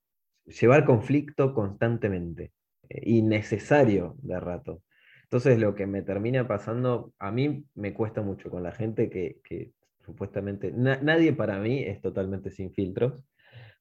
llevar 0.47 0.85
conflicto 0.85 1.53
constantemente 1.53 2.53
innecesario 2.89 4.17
de 4.23 4.41
rato. 4.41 4.83
Entonces 5.25 5.59
lo 5.59 5.75
que 5.75 5.87
me 5.87 6.03
termina 6.03 6.49
pasando, 6.49 7.13
a 7.19 7.31
mí 7.31 7.65
me 7.75 7.93
cuesta 7.93 8.23
mucho 8.23 8.51
con 8.51 8.63
la 8.63 8.73
gente 8.73 9.11
que, 9.11 9.73
supuestamente, 10.01 10.73
nadie 10.73 11.35
para 11.35 11.59
mí 11.59 11.83
es 11.83 12.01
totalmente 12.01 12.51
sin 12.51 12.73
filtros, 12.73 13.27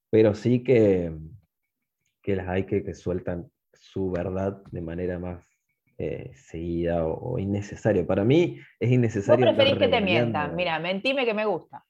pero 0.10 0.34
sí 0.34 0.62
que, 0.62 1.14
que 2.22 2.36
las 2.36 2.50
hay 2.50 2.66
que, 2.66 2.84
que 2.84 2.94
sueltan 2.94 3.50
su 3.72 4.12
verdad 4.12 4.62
de 4.72 4.82
manera 4.82 5.20
más 5.20 5.57
eh, 5.98 6.32
seguida 6.36 7.06
o, 7.06 7.34
o 7.34 7.40
innecesario. 7.40 8.06
Para 8.06 8.24
mí 8.24 8.60
es 8.80 8.90
Vos 8.90 8.96
innecesario. 8.96 9.50
andar 9.50 9.56
preferís 9.66 9.80
que 9.80 9.88
te 9.88 10.02
mientan. 10.02 10.56
Mira, 10.56 10.80
mentime 10.80 11.26
que 11.26 11.34
me 11.34 11.46
gusta. 11.46 11.84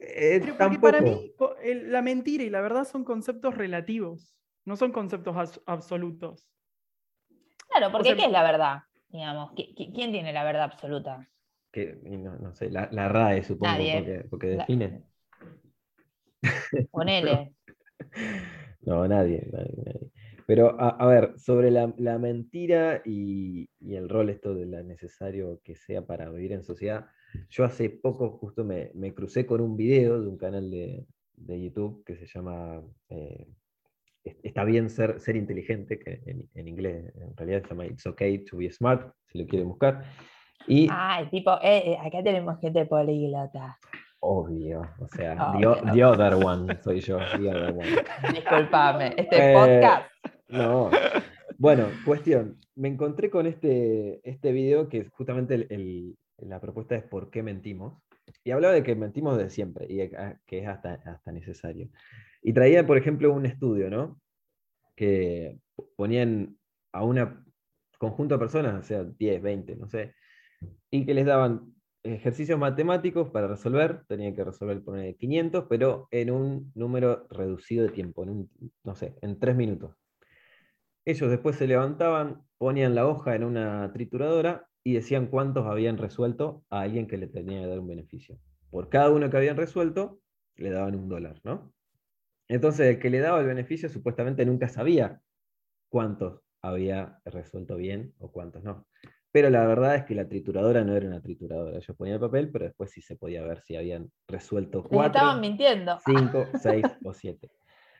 Eh, 0.00 0.38
Pero 0.40 0.56
porque 0.56 0.78
tampoco. 0.78 0.80
para 0.82 1.00
mí 1.00 1.32
la 1.90 2.02
mentira 2.02 2.44
y 2.44 2.50
la 2.50 2.60
verdad 2.60 2.84
son 2.84 3.04
conceptos 3.04 3.56
relativos, 3.56 4.36
no 4.64 4.76
son 4.76 4.92
conceptos 4.92 5.60
absolutos. 5.66 6.48
Claro, 7.68 7.90
porque 7.92 8.08
sea, 8.08 8.16
¿qué 8.16 8.24
es 8.26 8.30
la 8.30 8.42
verdad? 8.42 8.78
Digamos, 9.08 9.52
¿qui- 9.52 9.74
qui- 9.74 9.92
¿quién 9.94 10.12
tiene 10.12 10.32
la 10.32 10.44
verdad 10.44 10.64
absoluta? 10.64 11.26
que- 11.72 11.98
no, 12.04 12.36
no 12.36 12.54
sé, 12.54 12.70
la, 12.70 12.88
la 12.90 13.08
RAE 13.08 13.42
supongo, 13.42 13.72
Nadie. 13.72 13.98
porque, 13.98 14.24
porque 14.30 14.46
La- 14.48 14.56
define. 14.66 15.02
Ponele. 16.90 17.52
No, 18.82 19.06
nadie, 19.08 19.44
nadie, 19.52 19.74
nadie. 19.84 20.10
Pero, 20.46 20.80
a, 20.80 20.90
a 20.90 21.06
ver, 21.06 21.32
sobre 21.38 21.70
la, 21.70 21.92
la 21.98 22.18
mentira 22.18 23.02
y, 23.04 23.68
y 23.80 23.96
el 23.96 24.08
rol 24.08 24.30
esto 24.30 24.54
de 24.54 24.64
lo 24.66 24.82
necesario 24.84 25.60
que 25.64 25.74
sea 25.74 26.06
para 26.06 26.30
vivir 26.30 26.52
en 26.52 26.62
sociedad, 26.62 27.06
yo 27.50 27.64
hace 27.64 27.90
poco 27.90 28.30
justo 28.38 28.64
me, 28.64 28.90
me 28.94 29.12
crucé 29.12 29.44
con 29.44 29.60
un 29.60 29.76
video 29.76 30.20
de 30.20 30.28
un 30.28 30.38
canal 30.38 30.70
de, 30.70 31.04
de 31.34 31.60
YouTube 31.62 32.04
que 32.04 32.16
se 32.16 32.26
llama 32.26 32.80
eh, 33.08 33.48
es- 34.24 34.36
Está 34.44 34.64
bien 34.64 34.88
ser, 34.88 35.18
ser 35.20 35.34
inteligente, 35.36 35.98
que 35.98 36.20
en, 36.26 36.48
en 36.54 36.68
inglés 36.68 37.12
en 37.16 37.36
realidad 37.36 37.62
se 37.62 37.68
llama 37.70 37.86
It's 37.86 38.06
okay 38.06 38.38
to 38.44 38.56
be 38.58 38.70
smart, 38.70 39.12
si 39.26 39.38
lo 39.38 39.46
quieren 39.46 39.68
buscar. 39.68 40.04
Y 40.68 40.88
Ah, 40.90 41.18
el 41.20 41.30
tipo, 41.30 41.52
eh, 41.62 41.92
eh, 41.92 41.98
acá 42.00 42.22
tenemos 42.22 42.58
gente 42.60 42.86
políglota. 42.86 43.78
obvio, 44.20 44.82
o 44.98 45.06
sea, 45.08 45.36
the 45.92 46.04
other 46.04 46.34
one 46.34 46.76
soy 46.82 47.00
yo, 47.00 47.18
the 47.36 47.48
other 47.50 47.70
one. 47.72 47.86
Disculpame, 48.32 49.14
este 49.16 49.52
Eh, 49.52 49.54
podcast. 49.54 50.10
No. 50.48 50.90
Bueno, 51.58 51.88
cuestión. 52.04 52.58
Me 52.74 52.88
encontré 52.88 53.30
con 53.30 53.46
este, 53.46 54.20
este 54.28 54.52
video 54.52 54.88
que 54.88 55.08
justamente 55.10 55.54
el- 55.54 56.16
la 56.38 56.60
propuesta 56.60 56.94
es 56.96 57.02
por 57.04 57.30
qué 57.30 57.42
mentimos. 57.42 58.02
Y 58.44 58.50
hablaba 58.50 58.74
de 58.74 58.82
que 58.82 58.94
mentimos 58.94 59.38
de 59.38 59.48
siempre 59.50 59.86
y 59.88 59.96
que- 60.46 60.58
es 60.58 60.68
hasta, 60.68 60.94
hasta 60.94 61.32
necesario. 61.32 61.88
Y 62.42 62.52
traía, 62.52 62.86
por 62.86 62.98
ejemplo, 62.98 63.32
un 63.32 63.46
estudio, 63.46 63.88
¿no? 63.90 64.20
Que 64.94 65.58
ponían 65.96 66.58
a 66.92 67.04
una 67.04 67.42
conjunto 67.98 68.34
de 68.34 68.38
personas, 68.38 68.84
o 68.84 68.86
sea, 68.86 69.04
10, 69.04 69.40
20, 69.40 69.74
no 69.76 69.88
sé, 69.88 70.14
y 70.90 71.06
que 71.06 71.14
les 71.14 71.24
daban 71.26 71.74
ejercicios 72.02 72.58
matemáticos 72.58 73.30
para 73.30 73.48
resolver, 73.48 74.04
tenían 74.06 74.34
que 74.34 74.44
resolver 74.44 74.82
poner 74.84 75.16
500, 75.16 75.64
pero 75.68 76.06
en 76.10 76.30
un 76.30 76.72
número 76.74 77.26
reducido 77.30 77.86
de 77.86 77.92
tiempo, 77.92 78.22
en 78.22 78.30
un, 78.30 78.50
no 78.84 78.94
sé, 78.94 79.16
en 79.22 79.38
3 79.38 79.56
minutos. 79.56 79.96
Ellos 81.06 81.30
después 81.30 81.54
se 81.54 81.68
levantaban, 81.68 82.42
ponían 82.58 82.96
la 82.96 83.06
hoja 83.06 83.36
en 83.36 83.44
una 83.44 83.92
trituradora 83.92 84.68
y 84.82 84.94
decían 84.94 85.28
cuántos 85.28 85.64
habían 85.66 85.98
resuelto 85.98 86.64
a 86.68 86.80
alguien 86.80 87.06
que 87.06 87.16
le 87.16 87.28
tenía 87.28 87.60
que 87.60 87.68
dar 87.68 87.78
un 87.78 87.86
beneficio. 87.86 88.40
Por 88.70 88.88
cada 88.88 89.10
uno 89.10 89.30
que 89.30 89.36
habían 89.36 89.56
resuelto, 89.56 90.18
le 90.56 90.70
daban 90.70 90.96
un 90.96 91.08
dólar, 91.08 91.40
¿no? 91.44 91.72
Entonces, 92.48 92.88
el 92.88 92.98
que 92.98 93.10
le 93.10 93.20
daba 93.20 93.40
el 93.40 93.46
beneficio 93.46 93.88
supuestamente 93.88 94.44
nunca 94.44 94.68
sabía 94.68 95.20
cuántos 95.88 96.40
había 96.60 97.20
resuelto 97.24 97.76
bien 97.76 98.12
o 98.18 98.32
cuántos 98.32 98.64
no. 98.64 98.86
Pero 99.30 99.48
la 99.50 99.64
verdad 99.64 99.94
es 99.94 100.04
que 100.04 100.14
la 100.16 100.28
trituradora 100.28 100.82
no 100.82 100.96
era 100.96 101.06
una 101.06 101.20
trituradora. 101.20 101.76
Ellos 101.76 101.96
ponían 101.96 102.14
el 102.14 102.20
papel, 102.20 102.50
pero 102.50 102.64
después 102.64 102.90
sí 102.90 103.00
se 103.00 103.16
podía 103.16 103.44
ver 103.44 103.60
si 103.60 103.76
habían 103.76 104.10
resuelto 104.26 104.82
cuatro, 104.82 105.20
estaban 105.20 105.40
mintiendo. 105.40 105.98
5, 106.04 106.46
6 106.60 106.84
o 107.04 107.12
7. 107.12 107.50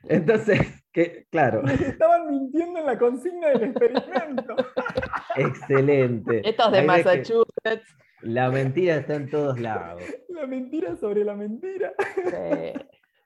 Entonces, 0.09 0.61
que, 0.93 1.27
claro, 1.31 1.63
Estaban 1.67 2.29
mintiendo 2.31 2.81
en 2.81 2.87
la 2.87 2.99
consigna 2.99 3.49
del 3.49 3.65
experimento. 3.65 4.57
excelente. 5.37 6.49
Estos 6.49 6.73
de 6.73 6.79
Ahí 6.79 6.85
que 6.85 6.87
Massachusetts. 6.87 7.97
La 8.23 8.51
mentira 8.51 8.97
está 8.97 9.15
en 9.15 9.29
todos 9.31 9.61
lados. 9.61 10.03
la 10.31 10.47
mentira 10.47 10.97
sobre 10.97 11.23
la 11.25 11.35
mentira. 11.35 11.93
eh, 12.33 12.73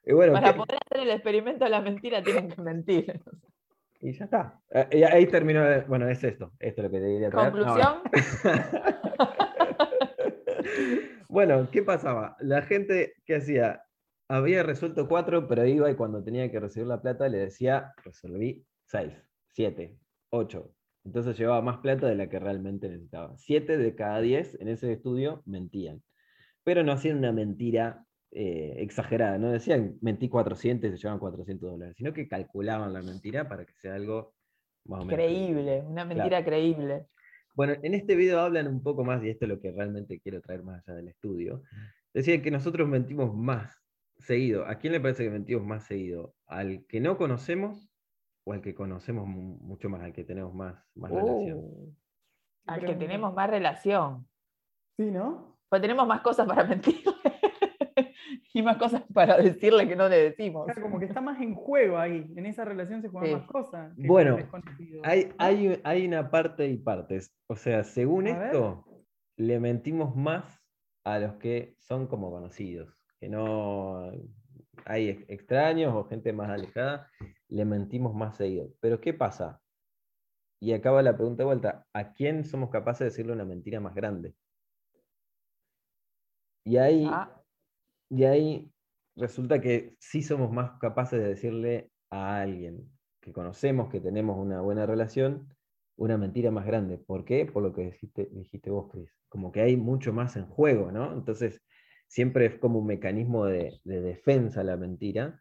Y 0.05 0.13
bueno, 0.13 0.33
para 0.33 0.53
¿qué- 0.53 0.59
poder 0.59 0.79
hacer 0.85 1.01
el 1.07 1.11
experimento 1.11 1.65
de 1.65 1.71
la 1.71 1.81
mentira 1.81 2.23
tienen 2.23 2.49
que 2.49 2.61
mentir. 2.61 3.21
y 4.01 4.13
ya 4.13 4.25
está. 4.25 4.61
Eh, 4.73 4.89
y 4.93 5.03
ahí 5.05 5.27
terminó. 5.27 5.65
el- 5.65 5.85
Bueno, 5.85 6.09
es 6.09 6.23
esto. 6.25 6.53
Esto 6.59 6.83
es 6.83 6.85
lo 6.85 6.91
que 6.91 6.99
te 7.01 7.07
quería 7.07 7.31
traer. 7.31 7.55
No, 7.55 7.65
Conclusión, 7.65 8.03
Bueno, 11.29 11.69
¿qué 11.71 11.83
pasaba? 11.83 12.37
La 12.41 12.63
gente, 12.63 13.15
¿qué 13.25 13.37
hacía? 13.37 13.83
Había 14.33 14.63
resuelto 14.63 15.09
cuatro, 15.09 15.49
pero 15.49 15.67
iba 15.67 15.91
y 15.91 15.97
cuando 15.97 16.23
tenía 16.23 16.49
que 16.53 16.61
recibir 16.61 16.87
la 16.87 17.03
plata 17.03 17.29
le 17.29 17.39
decía, 17.39 17.93
resolví 18.05 18.65
seis, 18.85 19.13
siete, 19.49 19.99
ocho. 20.31 20.73
Entonces 21.05 21.37
llevaba 21.37 21.63
más 21.63 21.79
plata 21.79 22.07
de 22.07 22.15
la 22.15 22.29
que 22.29 22.39
realmente 22.39 22.89
necesitaba. 22.89 23.37
Siete 23.39 23.77
de 23.77 23.97
cada 23.97 24.21
diez 24.21 24.57
en 24.61 24.69
ese 24.69 24.93
estudio 24.93 25.43
mentían. 25.47 26.01
Pero 26.63 26.85
no 26.85 26.93
hacían 26.93 27.19
una 27.19 27.33
mentira 27.33 28.05
eh, 28.31 28.77
exagerada, 28.79 29.37
no 29.37 29.51
decían 29.51 29.99
mentí 30.01 30.29
400 30.29 30.89
y 30.89 30.93
se 30.93 30.99
llevaban 30.99 31.19
400 31.19 31.69
dólares, 31.69 31.97
sino 31.97 32.13
que 32.13 32.29
calculaban 32.29 32.93
la 32.93 33.03
mentira 33.03 33.49
para 33.49 33.65
que 33.65 33.73
sea 33.79 33.97
algo 33.97 34.35
más 34.85 35.01
o 35.01 35.07
menos. 35.07 35.25
creíble, 35.25 35.83
una 35.85 36.05
mentira 36.05 36.45
creíble. 36.45 37.07
Bueno, 37.57 37.75
en 37.83 37.95
este 37.95 38.15
video 38.15 38.39
hablan 38.39 38.69
un 38.69 38.81
poco 38.81 39.03
más, 39.03 39.25
y 39.25 39.31
esto 39.31 39.47
es 39.47 39.49
lo 39.49 39.61
que 39.61 39.73
realmente 39.73 40.21
quiero 40.21 40.41
traer 40.41 40.63
más 40.63 40.87
allá 40.87 40.99
del 40.99 41.09
estudio. 41.09 41.65
Decían 42.15 42.43
que 42.43 42.53
nosotros 42.53 42.89
mentimos 42.89 43.35
más 43.35 43.81
seguido. 44.21 44.67
¿A 44.67 44.77
quién 44.77 44.93
le 44.93 45.01
parece 45.01 45.25
que 45.25 45.31
mentimos 45.31 45.65
más 45.65 45.85
seguido? 45.85 46.35
¿Al 46.47 46.87
que 46.87 47.01
no 47.01 47.17
conocemos 47.17 47.91
o 48.45 48.53
al 48.53 48.61
que 48.63 48.75
conocemos 48.75 49.27
mu- 49.27 49.59
mucho 49.61 49.89
más, 49.89 50.03
al 50.03 50.13
que 50.13 50.25
tenemos 50.25 50.55
más, 50.55 50.83
más 50.95 51.11
relación? 51.11 51.59
Uh, 51.59 51.95
al 52.67 52.85
que 52.85 52.95
tenemos 52.95 53.35
más 53.35 53.51
relación. 53.51 54.27
Sí, 54.97 55.11
¿no? 55.11 55.59
Pues 55.69 55.81
tenemos 55.83 56.07
más 56.07 56.21
cosas 56.21 56.47
para 56.47 56.65
mentirle. 56.69 57.13
y 58.53 58.63
más 58.63 58.77
cosas 58.77 59.03
para 59.15 59.37
decirle 59.37 59.87
que 59.89 59.97
no 59.97 60.09
le 60.09 60.17
decimos. 60.31 60.69
O 60.69 60.73
sea, 60.73 60.83
como 60.83 60.99
que 60.99 61.07
está 61.07 61.21
más 61.21 61.41
en 61.41 61.55
juego 61.55 61.99
ahí. 61.99 62.33
En 62.37 62.47
esa 62.47 62.65
relación 62.65 63.01
se 63.03 63.09
juegan 63.09 63.29
Sí. 63.31 63.35
más 63.37 63.47
cosas. 63.47 63.93
Bueno. 63.97 64.37
Hay, 65.05 65.33
hay, 65.39 65.81
hay 65.85 66.07
una 66.07 66.31
parte 66.31 66.67
y 66.69 66.77
partes. 66.77 67.33
O 67.49 67.57
sea, 67.57 67.85
según 67.85 68.29
A 68.29 68.37
ver. 68.39 68.47
esto, 68.47 68.85
le 69.37 69.59
mentimos 69.61 70.15
más 70.17 70.61
a 71.05 71.19
los 71.19 71.35
que 71.37 71.75
son 71.79 72.07
como 72.07 72.31
conocidos. 72.31 73.00
Que 73.21 73.29
no 73.29 74.11
hay 74.87 75.09
ex- 75.11 75.25
extraños 75.29 75.95
o 75.95 76.05
gente 76.05 76.33
más 76.33 76.51
alejada, 76.51 77.11
le 77.49 77.65
mentimos 77.65 78.15
más 78.15 78.37
seguido. 78.37 78.71
Pero 78.81 79.01
¿qué 79.01 79.15
pasa? 79.15 79.61
Y 80.61 80.73
acaba 80.73 81.03
la 81.03 81.17
pregunta 81.17 81.43
de 81.43 81.47
vuelta. 81.47 81.87
¿A 81.93 82.13
quién 82.13 82.45
somos 82.45 82.71
capaces 82.71 83.01
de 83.01 83.05
decirle 83.07 83.33
una 83.33 83.45
mentira 83.45 83.81
más 83.81 83.95
grande? 83.95 84.35
Y 86.65 86.77
ahí, 86.77 87.07
Ah, 87.07 87.43
y 88.11 88.25
ahí 88.25 88.73
resulta 89.17 89.61
que 89.61 89.97
sí 90.01 90.23
somos 90.23 90.53
más 90.53 90.79
capaces 90.81 91.21
de 91.21 91.29
decirle 91.29 91.93
a 92.11 92.41
alguien 92.41 92.91
que 93.21 93.33
conocemos, 93.33 93.91
que 93.91 94.01
tenemos 94.01 94.39
una 94.39 94.61
buena 94.61 94.87
relación, 94.87 95.55
una 95.97 96.17
mentira 96.19 96.51
más 96.51 96.67
grande. 96.67 96.99
¿Por 96.99 97.25
qué? 97.25 97.47
Por 97.47 97.63
lo 97.63 97.73
que 97.75 97.83
dijiste, 97.87 98.29
dijiste 98.33 98.71
vos, 98.71 98.91
Cris. 98.91 99.11
Como 99.29 99.53
que 99.53 99.61
hay 99.63 99.77
mucho 99.77 100.13
más 100.13 100.37
en 100.37 100.47
juego, 100.47 100.91
¿no? 100.93 101.13
Entonces, 101.13 101.63
siempre 102.11 102.47
es 102.47 102.57
como 102.57 102.81
un 102.81 102.87
mecanismo 102.87 103.47
de, 103.47 103.81
de 103.85 104.01
defensa 104.01 104.65
la 104.65 104.77
mentira, 104.77 105.41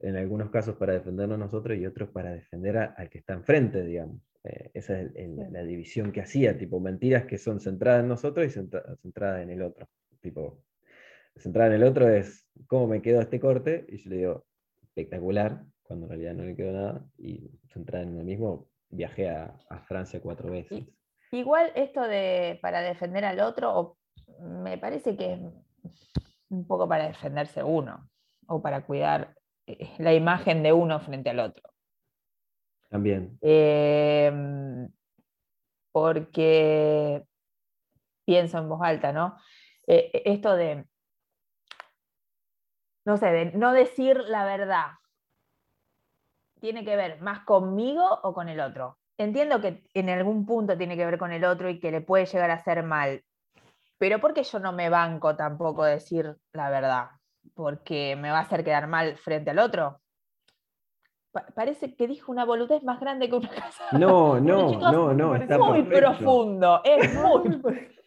en 0.00 0.16
algunos 0.16 0.48
casos 0.50 0.76
para 0.76 0.94
defendernos 0.94 1.38
nosotros 1.38 1.76
y 1.76 1.84
otros 1.84 2.08
para 2.10 2.32
defender 2.32 2.78
a- 2.78 2.94
al 2.96 3.10
que 3.10 3.18
está 3.18 3.34
enfrente, 3.34 3.82
digamos. 3.82 4.22
Eh, 4.44 4.70
esa 4.72 4.98
es 5.00 5.10
el- 5.14 5.16
el- 5.38 5.52
la 5.52 5.62
división 5.64 6.10
que 6.12 6.22
hacía, 6.22 6.56
tipo 6.56 6.80
mentiras 6.80 7.26
que 7.26 7.36
son 7.36 7.60
centradas 7.60 8.02
en 8.02 8.08
nosotros 8.08 8.46
y 8.46 8.50
centra- 8.50 8.96
centradas 9.02 9.42
en 9.42 9.50
el 9.50 9.60
otro. 9.62 9.86
Tipo, 10.20 10.62
centrada 11.36 11.68
en 11.74 11.82
el 11.82 11.84
otro 11.84 12.08
es 12.08 12.48
cómo 12.66 12.86
me 12.86 13.02
quedó 13.02 13.20
este 13.20 13.38
corte, 13.38 13.84
y 13.88 13.98
yo 13.98 14.10
le 14.10 14.16
digo 14.16 14.46
espectacular, 14.82 15.62
cuando 15.82 16.06
en 16.06 16.10
realidad 16.10 16.34
no 16.34 16.44
le 16.44 16.56
quedó 16.56 16.72
nada, 16.72 17.06
y 17.18 17.50
centrada 17.72 18.04
en 18.04 18.14
uno 18.14 18.24
mismo, 18.24 18.70
viajé 18.88 19.28
a, 19.28 19.58
a 19.68 19.80
Francia 19.80 20.20
cuatro 20.22 20.50
veces. 20.50 20.84
Igual 21.32 21.70
esto 21.74 22.00
de 22.02 22.58
para 22.62 22.80
defender 22.80 23.24
al 23.26 23.40
otro, 23.40 23.78
o- 23.78 23.98
me 24.40 24.78
parece 24.78 25.16
que 25.16 25.38
un 26.50 26.66
poco 26.66 26.88
para 26.88 27.06
defenderse 27.06 27.62
uno, 27.62 28.08
o 28.46 28.62
para 28.62 28.84
cuidar 28.84 29.34
eh, 29.66 29.94
la 29.98 30.14
imagen 30.14 30.62
de 30.62 30.72
uno 30.72 30.98
frente 31.00 31.30
al 31.30 31.40
otro. 31.40 31.70
También. 32.88 33.38
Em, 33.42 34.88
porque 35.92 37.22
pienso 38.24 38.58
en 38.58 38.68
voz 38.68 38.80
alta, 38.82 39.12
¿no? 39.12 39.36
Eh, 39.86 40.10
eh, 40.12 40.22
esto 40.26 40.54
de, 40.54 40.86
no 43.04 43.16
sé, 43.16 43.26
de 43.26 43.52
no 43.52 43.72
decir 43.72 44.18
la 44.26 44.44
verdad, 44.44 44.92
tiene 46.60 46.84
que 46.84 46.96
ver 46.96 47.20
más 47.20 47.40
conmigo 47.40 48.20
o 48.22 48.32
con 48.32 48.48
el 48.48 48.60
otro. 48.60 48.98
Entiendo 49.18 49.60
que 49.60 49.82
en 49.94 50.08
algún 50.10 50.46
punto 50.46 50.76
tiene 50.76 50.96
que 50.96 51.04
ver 51.04 51.18
con 51.18 51.32
el 51.32 51.44
otro 51.44 51.68
y 51.68 51.80
que 51.80 51.90
le 51.90 52.00
puede 52.00 52.26
llegar 52.26 52.50
a 52.50 52.54
hacer 52.54 52.82
mal, 52.82 53.24
pero 53.98 54.20
porque 54.20 54.42
yo 54.44 54.58
no 54.58 54.72
me 54.72 54.88
banco 54.88 55.36
tampoco 55.36 55.84
decir 55.84 56.36
la 56.52 56.70
verdad, 56.70 57.08
porque 57.54 58.16
me 58.16 58.30
va 58.30 58.38
a 58.38 58.42
hacer 58.42 58.64
quedar 58.64 58.86
mal 58.86 59.16
frente 59.18 59.50
al 59.50 59.58
otro. 59.58 60.00
pa- 61.30 61.46
parece 61.54 61.94
que 61.94 62.06
dijo 62.06 62.32
una 62.32 62.44
boludez 62.44 62.82
más 62.82 63.00
grande 63.00 63.28
que 63.28 63.36
una 63.36 63.48
casa. 63.70 63.84
No, 63.92 64.40
no, 64.40 64.70
chicos, 64.70 64.92
no, 64.92 65.14
no, 65.14 65.34
está 65.36 65.58
muy 65.58 65.82
perfecto. 65.82 66.18
profundo, 66.18 66.80
es 66.84 67.12
muy 67.14 67.60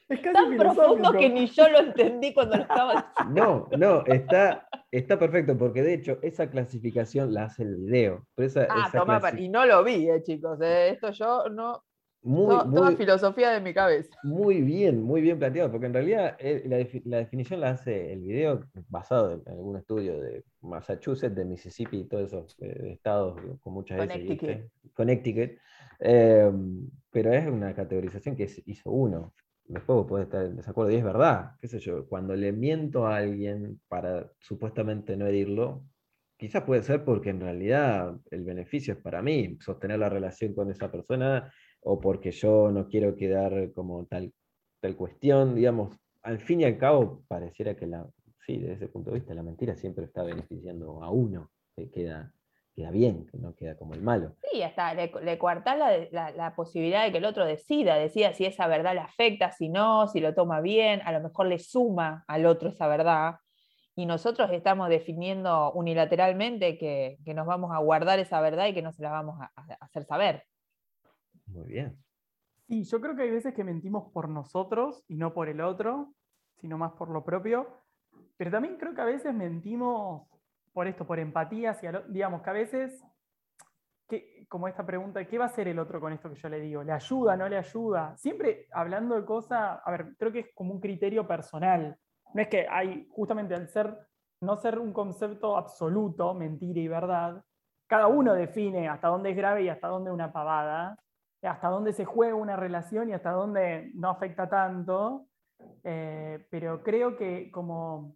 Es 0.09 0.19
casi 0.21 0.33
tan 0.33 0.57
profundo 0.57 1.11
que 1.11 1.29
ni 1.29 1.47
yo 1.47 1.69
lo 1.69 1.79
entendí 1.79 2.33
cuando 2.33 2.57
lo 2.57 2.63
estaba 2.63 3.13
No, 3.33 3.67
no, 3.77 4.03
está, 4.05 4.67
está 4.91 5.19
perfecto, 5.19 5.57
porque 5.57 5.83
de 5.83 5.93
hecho 5.93 6.19
esa 6.21 6.49
clasificación 6.49 7.33
la 7.33 7.45
hace 7.45 7.63
el 7.63 7.75
video. 7.75 8.25
Pero 8.35 8.47
esa, 8.47 8.63
Ah, 8.63 8.85
esa 8.87 8.99
toma, 8.99 9.19
clasi- 9.19 9.41
y 9.41 9.49
no 9.49 9.65
lo 9.65 9.83
vi, 9.83 10.09
eh, 10.09 10.21
chicos. 10.23 10.59
eh, 10.61 10.89
Esto 10.89 11.11
yo 11.11 11.49
no. 11.49 11.83
Muy, 12.23 12.55
to- 12.57 12.69
Toda 12.69 12.91
muy, 12.91 12.95
filosofía 12.95 13.51
de 13.51 13.61
mi 13.61 13.73
cabeza. 13.73 14.15
muy 14.23 14.61
bien, 14.61 15.01
muy 15.01 15.21
bien 15.21 15.39
planteado, 15.39 15.71
porque 15.71 15.87
en 15.87 15.93
realidad 15.93 16.35
eh, 16.39 16.63
la, 16.65 16.77
la 17.05 17.17
definición 17.17 17.59
la 17.59 17.71
hace 17.71 18.13
el 18.13 18.21
video 18.21 18.65
basado 18.89 19.33
en 19.33 19.41
algún 19.47 19.77
estudio 19.77 20.19
de 20.21 20.43
Massachusetts, 20.61 21.35
de 21.35 21.45
Mississippi 21.45 21.97
y 22.01 22.05
todos 22.05 22.27
esos 22.27 22.55
eh, 22.61 22.91
estados 22.93 23.39
con 23.61 23.73
muchas 23.73 23.97
Connecticut. 23.97 24.69
Connecticut. 24.93 25.51
Eh, 25.99 26.51
pero 27.11 27.33
es 27.33 27.47
una 27.47 27.73
categorización 27.75 28.35
que 28.35 28.49
hizo 28.65 28.91
uno. 28.91 29.33
Después 29.65 29.95
vos 29.97 30.07
podés 30.07 30.25
estar 30.25 30.45
en 30.45 30.55
desacuerdo, 30.57 30.91
y 30.91 30.95
es 30.95 31.03
verdad, 31.03 31.51
qué 31.59 31.67
sé 31.67 31.79
yo, 31.79 32.05
cuando 32.07 32.35
le 32.35 32.51
miento 32.51 33.07
a 33.07 33.17
alguien 33.17 33.79
para 33.87 34.29
supuestamente 34.39 35.15
no 35.15 35.27
herirlo, 35.27 35.83
quizás 36.37 36.63
puede 36.63 36.83
ser 36.83 37.05
porque 37.05 37.29
en 37.29 37.39
realidad 37.39 38.15
el 38.31 38.43
beneficio 38.43 38.95
es 38.95 38.99
para 38.99 39.21
mí, 39.21 39.57
sostener 39.61 39.99
la 39.99 40.09
relación 40.09 40.53
con 40.53 40.71
esa 40.71 40.91
persona, 40.91 41.53
o 41.81 41.99
porque 41.99 42.31
yo 42.31 42.71
no 42.71 42.87
quiero 42.87 43.15
quedar 43.15 43.71
como 43.73 44.05
tal, 44.05 44.33
tal 44.79 44.95
cuestión, 44.95 45.55
digamos, 45.55 45.95
al 46.23 46.39
fin 46.39 46.61
y 46.61 46.65
al 46.65 46.77
cabo 46.77 47.23
pareciera 47.27 47.75
que 47.75 47.87
la, 47.87 48.07
sí, 48.45 48.57
desde 48.59 48.73
ese 48.73 48.87
punto 48.87 49.11
de 49.11 49.19
vista, 49.19 49.33
la 49.33 49.43
mentira 49.43 49.75
siempre 49.75 50.05
está 50.05 50.23
beneficiando 50.23 51.03
a 51.03 51.09
uno, 51.11 51.49
que 51.75 51.89
queda, 51.89 52.33
queda 52.75 52.91
bien, 52.91 53.25
que 53.27 53.37
no 53.37 53.55
queda 53.55 53.75
como 53.77 53.93
el 53.95 54.01
malo. 54.01 54.35
Sí, 54.51 54.61
hasta 54.63 54.93
le, 54.93 55.11
le 55.23 55.37
coartás 55.37 55.77
la, 55.77 55.97
la- 56.11 56.31
la 56.31 56.55
posibilidad 56.55 57.03
de 57.05 57.11
que 57.11 57.19
el 57.19 57.25
otro 57.25 57.45
decida, 57.45 57.95
decida 57.95 58.33
si 58.33 58.45
esa 58.45 58.67
verdad 58.67 58.93
le 58.93 58.99
afecta, 59.01 59.51
si 59.51 59.69
no, 59.69 60.07
si 60.07 60.19
lo 60.19 60.33
toma 60.33 60.61
bien, 60.61 61.01
a 61.05 61.11
lo 61.11 61.21
mejor 61.21 61.47
le 61.47 61.59
suma 61.59 62.23
al 62.27 62.45
otro 62.45 62.69
esa 62.69 62.87
verdad. 62.87 63.35
Y 63.95 64.05
nosotros 64.05 64.49
estamos 64.51 64.89
definiendo 64.89 65.71
unilateralmente 65.73 66.77
que, 66.77 67.17
que 67.25 67.33
nos 67.33 67.45
vamos 67.45 67.71
a 67.73 67.79
guardar 67.79 68.19
esa 68.19 68.41
verdad 68.41 68.67
y 68.67 68.73
que 68.73 68.81
no 68.81 68.91
se 68.93 69.03
la 69.03 69.11
vamos 69.11 69.39
a, 69.41 69.51
a 69.55 69.77
hacer 69.85 70.05
saber. 70.05 70.43
Muy 71.53 71.67
bien. 71.67 71.97
Sí, 72.67 72.83
yo 72.85 73.01
creo 73.01 73.15
que 73.15 73.23
hay 73.23 73.31
veces 73.31 73.53
que 73.53 73.63
mentimos 73.63 74.11
por 74.13 74.29
nosotros 74.29 75.03
y 75.07 75.17
no 75.17 75.33
por 75.33 75.49
el 75.49 75.61
otro, 75.61 76.13
sino 76.57 76.77
más 76.77 76.93
por 76.93 77.09
lo 77.09 77.23
propio. 77.23 77.67
Pero 78.37 78.51
también 78.51 78.77
creo 78.77 78.93
que 78.95 79.01
a 79.01 79.05
veces 79.05 79.33
mentimos 79.33 80.27
por 80.73 80.87
esto, 80.87 81.05
por 81.05 81.19
empatía 81.19 81.71
hacia 81.71 81.91
lo- 81.91 82.03
digamos 82.07 82.41
que 82.41 82.49
a 82.49 82.53
veces, 82.53 83.03
que, 84.07 84.45
como 84.49 84.67
esta 84.67 84.85
pregunta, 84.85 85.25
¿qué 85.25 85.37
va 85.37 85.45
a 85.45 85.47
hacer 85.47 85.67
el 85.67 85.79
otro 85.79 85.99
con 86.01 86.11
esto 86.13 86.29
que 86.29 86.35
yo 86.39 86.49
le 86.49 86.59
digo? 86.59 86.83
¿Le 86.83 86.91
ayuda, 86.91 87.37
no 87.37 87.47
le 87.47 87.57
ayuda? 87.57 88.15
Siempre 88.17 88.67
hablando 88.71 89.15
de 89.15 89.25
cosas, 89.25 89.79
a 89.83 89.91
ver, 89.91 90.15
creo 90.17 90.31
que 90.31 90.39
es 90.39 90.47
como 90.53 90.73
un 90.73 90.81
criterio 90.81 91.27
personal. 91.27 91.97
No 92.33 92.41
es 92.41 92.47
que 92.49 92.67
hay, 92.69 93.07
justamente 93.11 93.55
al 93.55 93.67
ser, 93.69 93.97
no 94.41 94.57
ser 94.57 94.79
un 94.79 94.91
concepto 94.93 95.57
absoluto, 95.57 96.33
mentira 96.33 96.79
y 96.81 96.87
verdad, 96.87 97.43
cada 97.87 98.07
uno 98.07 98.33
define 98.33 98.87
hasta 98.89 99.07
dónde 99.09 99.31
es 99.31 99.37
grave 99.37 99.63
y 99.63 99.69
hasta 99.69 99.87
dónde 99.87 100.11
una 100.11 100.31
pavada 100.31 100.97
hasta 101.43 101.69
dónde 101.69 101.93
se 101.93 102.05
juega 102.05 102.35
una 102.35 102.55
relación 102.55 103.09
y 103.09 103.13
hasta 103.13 103.31
dónde 103.31 103.91
no 103.95 104.09
afecta 104.09 104.49
tanto. 104.49 105.25
eh, 105.83 106.45
pero 106.49 106.81
creo 106.83 107.15
que 107.15 107.51
como, 107.51 108.15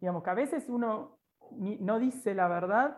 digamos, 0.00 0.22
que 0.22 0.30
a 0.30 0.34
veces 0.34 0.68
uno 0.68 1.18
no 1.58 1.98
dice 1.98 2.34
la 2.34 2.48
verdad 2.48 2.96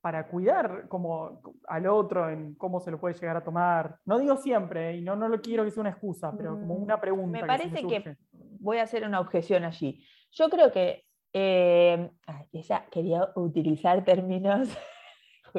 para 0.00 0.28
cuidar 0.28 0.86
como 0.88 1.40
al 1.66 1.86
otro 1.88 2.28
en 2.30 2.54
cómo 2.54 2.78
se 2.80 2.90
lo 2.92 3.00
puede 3.00 3.14
llegar 3.14 3.36
a 3.36 3.42
tomar. 3.44 3.98
No 4.04 4.18
digo 4.18 4.36
siempre, 4.36 4.96
y 4.96 5.02
no, 5.02 5.16
no 5.16 5.28
lo 5.28 5.40
quiero 5.40 5.64
que 5.64 5.70
sea 5.72 5.80
una 5.80 5.90
excusa, 5.90 6.32
pero 6.36 6.50
como 6.60 6.74
Mm, 6.76 6.82
una 6.82 7.00
pregunta. 7.00 7.40
Me 7.40 7.44
parece 7.46 7.84
que 7.84 8.16
voy 8.60 8.78
a 8.78 8.84
hacer 8.84 9.04
una 9.04 9.18
objeción 9.20 9.64
allí. 9.64 10.04
Yo 10.30 10.48
creo 10.48 10.70
que 10.70 11.04
eh, 11.32 12.10
ay, 12.26 12.46
ella 12.52 12.86
quería 12.90 13.28
utilizar 13.34 14.04
términos. 14.04 14.68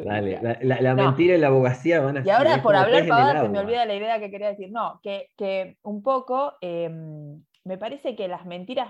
Dale, 0.06 0.40
la, 0.42 0.58
la- 0.62 0.82
la 0.82 0.96
No. 0.96 1.04
mentira 1.06 1.36
y 1.36 1.40
la 1.40 1.48
abogacía 1.48 2.02
van 2.02 2.18
a 2.18 2.22
Y 2.26 2.30
ahora 2.30 2.62
por 2.62 2.76
hablar 2.76 3.08
pavadas 3.08 3.42
se 3.42 3.50
me 3.50 3.60
olvida 3.60 3.86
la 3.86 3.96
idea 3.96 4.20
que 4.20 4.32
quería 4.32 4.50
decir. 4.50 4.72
No, 4.72 5.00
que, 5.04 5.28
que 5.38 5.78
un 5.84 6.04
poco 6.04 6.54
em, 6.62 7.44
me 7.66 7.78
parece 7.78 8.16
que 8.16 8.28
las 8.28 8.46
mentiras, 8.46 8.90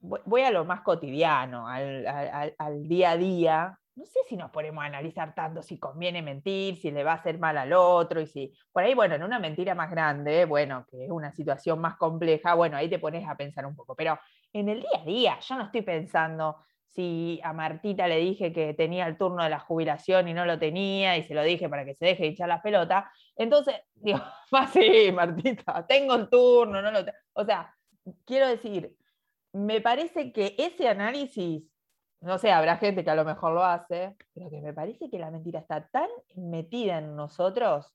voy 0.00 0.42
a 0.42 0.50
lo 0.50 0.64
más 0.64 0.80
cotidiano, 0.82 1.68
al, 1.68 2.06
al- 2.06 2.28
al- 2.28 2.54
al 2.58 2.88
día 2.88 3.10
a 3.12 3.16
día. 3.16 3.78
No 3.96 4.04
sé 4.06 4.18
si 4.28 4.36
nos 4.36 4.50
ponemos 4.50 4.82
a 4.82 4.88
analizar 4.88 5.36
tanto 5.36 5.62
si 5.62 5.78
conviene 5.78 6.20
mentir, 6.20 6.76
si 6.78 6.90
le 6.90 7.04
va 7.04 7.12
a 7.12 7.16
hacer 7.16 7.38
mal 7.38 7.56
al 7.56 7.72
otro, 7.72 8.20
y 8.20 8.26
si 8.26 8.52
por 8.72 8.82
ahí, 8.82 8.92
bueno, 8.92 9.14
en 9.14 9.22
una 9.22 9.38
mentira 9.38 9.74
más 9.76 9.88
grande, 9.88 10.46
bueno, 10.46 10.84
que 10.90 11.04
es 11.04 11.10
una 11.12 11.30
situación 11.32 11.80
más 11.80 11.96
compleja, 11.96 12.54
bueno, 12.54 12.76
ahí 12.76 12.88
te 12.88 12.98
pones 12.98 13.28
a 13.28 13.36
pensar 13.36 13.64
un 13.66 13.76
poco. 13.76 13.94
Pero 13.94 14.18
en 14.52 14.68
el 14.68 14.80
día 14.80 15.00
a 15.00 15.04
día, 15.04 15.38
yo 15.40 15.56
no 15.56 15.64
estoy 15.66 15.82
pensando 15.82 16.56
si 16.94 17.40
a 17.42 17.52
Martita 17.52 18.06
le 18.06 18.18
dije 18.18 18.52
que 18.52 18.74
tenía 18.74 19.06
el 19.06 19.18
turno 19.18 19.42
de 19.42 19.50
la 19.50 19.58
jubilación 19.58 20.28
y 20.28 20.34
no 20.34 20.46
lo 20.46 20.58
tenía, 20.58 21.16
y 21.16 21.24
se 21.24 21.34
lo 21.34 21.42
dije 21.42 21.68
para 21.68 21.84
que 21.84 21.94
se 21.94 22.06
deje 22.06 22.22
de 22.22 22.28
hinchar 22.30 22.48
la 22.48 22.62
pelota. 22.62 23.10
Entonces, 23.36 23.74
digo, 23.94 24.20
más 24.50 24.72
sí, 24.72 25.10
Martita, 25.12 25.86
tengo 25.86 26.14
el 26.14 26.28
turno, 26.28 26.80
no 26.80 26.90
lo 26.90 27.04
tengo. 27.04 27.18
O 27.34 27.44
sea, 27.44 27.74
quiero 28.24 28.48
decir, 28.48 28.94
me 29.52 29.80
parece 29.80 30.32
que 30.32 30.54
ese 30.58 30.88
análisis, 30.88 31.64
no 32.20 32.38
sé, 32.38 32.50
habrá 32.50 32.76
gente 32.76 33.04
que 33.04 33.10
a 33.10 33.14
lo 33.14 33.24
mejor 33.24 33.52
lo 33.52 33.64
hace, 33.64 34.16
pero 34.32 34.50
que 34.50 34.60
me 34.60 34.72
parece 34.72 35.10
que 35.10 35.18
la 35.18 35.30
mentira 35.30 35.60
está 35.60 35.88
tan 35.88 36.08
metida 36.36 36.98
en 36.98 37.16
nosotros 37.16 37.94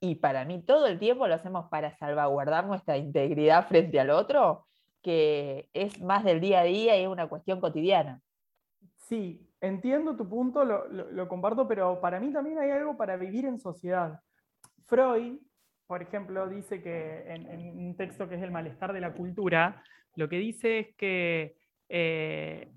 y 0.00 0.16
para 0.16 0.44
mí 0.44 0.62
todo 0.62 0.86
el 0.86 0.98
tiempo 0.98 1.26
lo 1.26 1.34
hacemos 1.34 1.68
para 1.70 1.96
salvaguardar 1.96 2.66
nuestra 2.66 2.96
integridad 2.96 3.66
frente 3.66 3.98
al 3.98 4.10
otro, 4.10 4.66
que 5.02 5.68
es 5.72 6.00
más 6.00 6.24
del 6.24 6.40
día 6.40 6.60
a 6.60 6.64
día 6.64 6.98
y 6.98 7.02
es 7.02 7.08
una 7.08 7.28
cuestión 7.28 7.60
cotidiana. 7.60 8.20
Sí, 8.96 9.48
entiendo 9.60 10.16
tu 10.16 10.28
punto, 10.28 10.64
lo, 10.64 11.28
comparto, 11.28 11.66
pero 11.66 12.00
para 12.00 12.20
mí 12.20 12.32
también 12.32 12.58
hay 12.58 12.70
algo 12.70 12.96
para 12.96 13.16
vivir 13.16 13.46
en 13.46 13.58
sociedad. 13.58 14.20
Freud, 14.84 15.38
por 15.86 16.02
ejemplo, 16.02 16.48
dice 16.48 16.82
que 16.82 17.24
en, 17.26 17.78
un 17.78 17.96
texto 17.96 18.28
que 18.28 18.34
es 18.34 18.42
El 18.42 18.50
malestar 18.50 18.92
de 18.92 19.00
la 19.00 19.14
cultura, 19.14 19.82
lo 20.14 20.28
que 20.28 20.38
dice 20.38 20.78
es 20.80 20.94
que, 20.96 21.56
eh, 21.88 22.70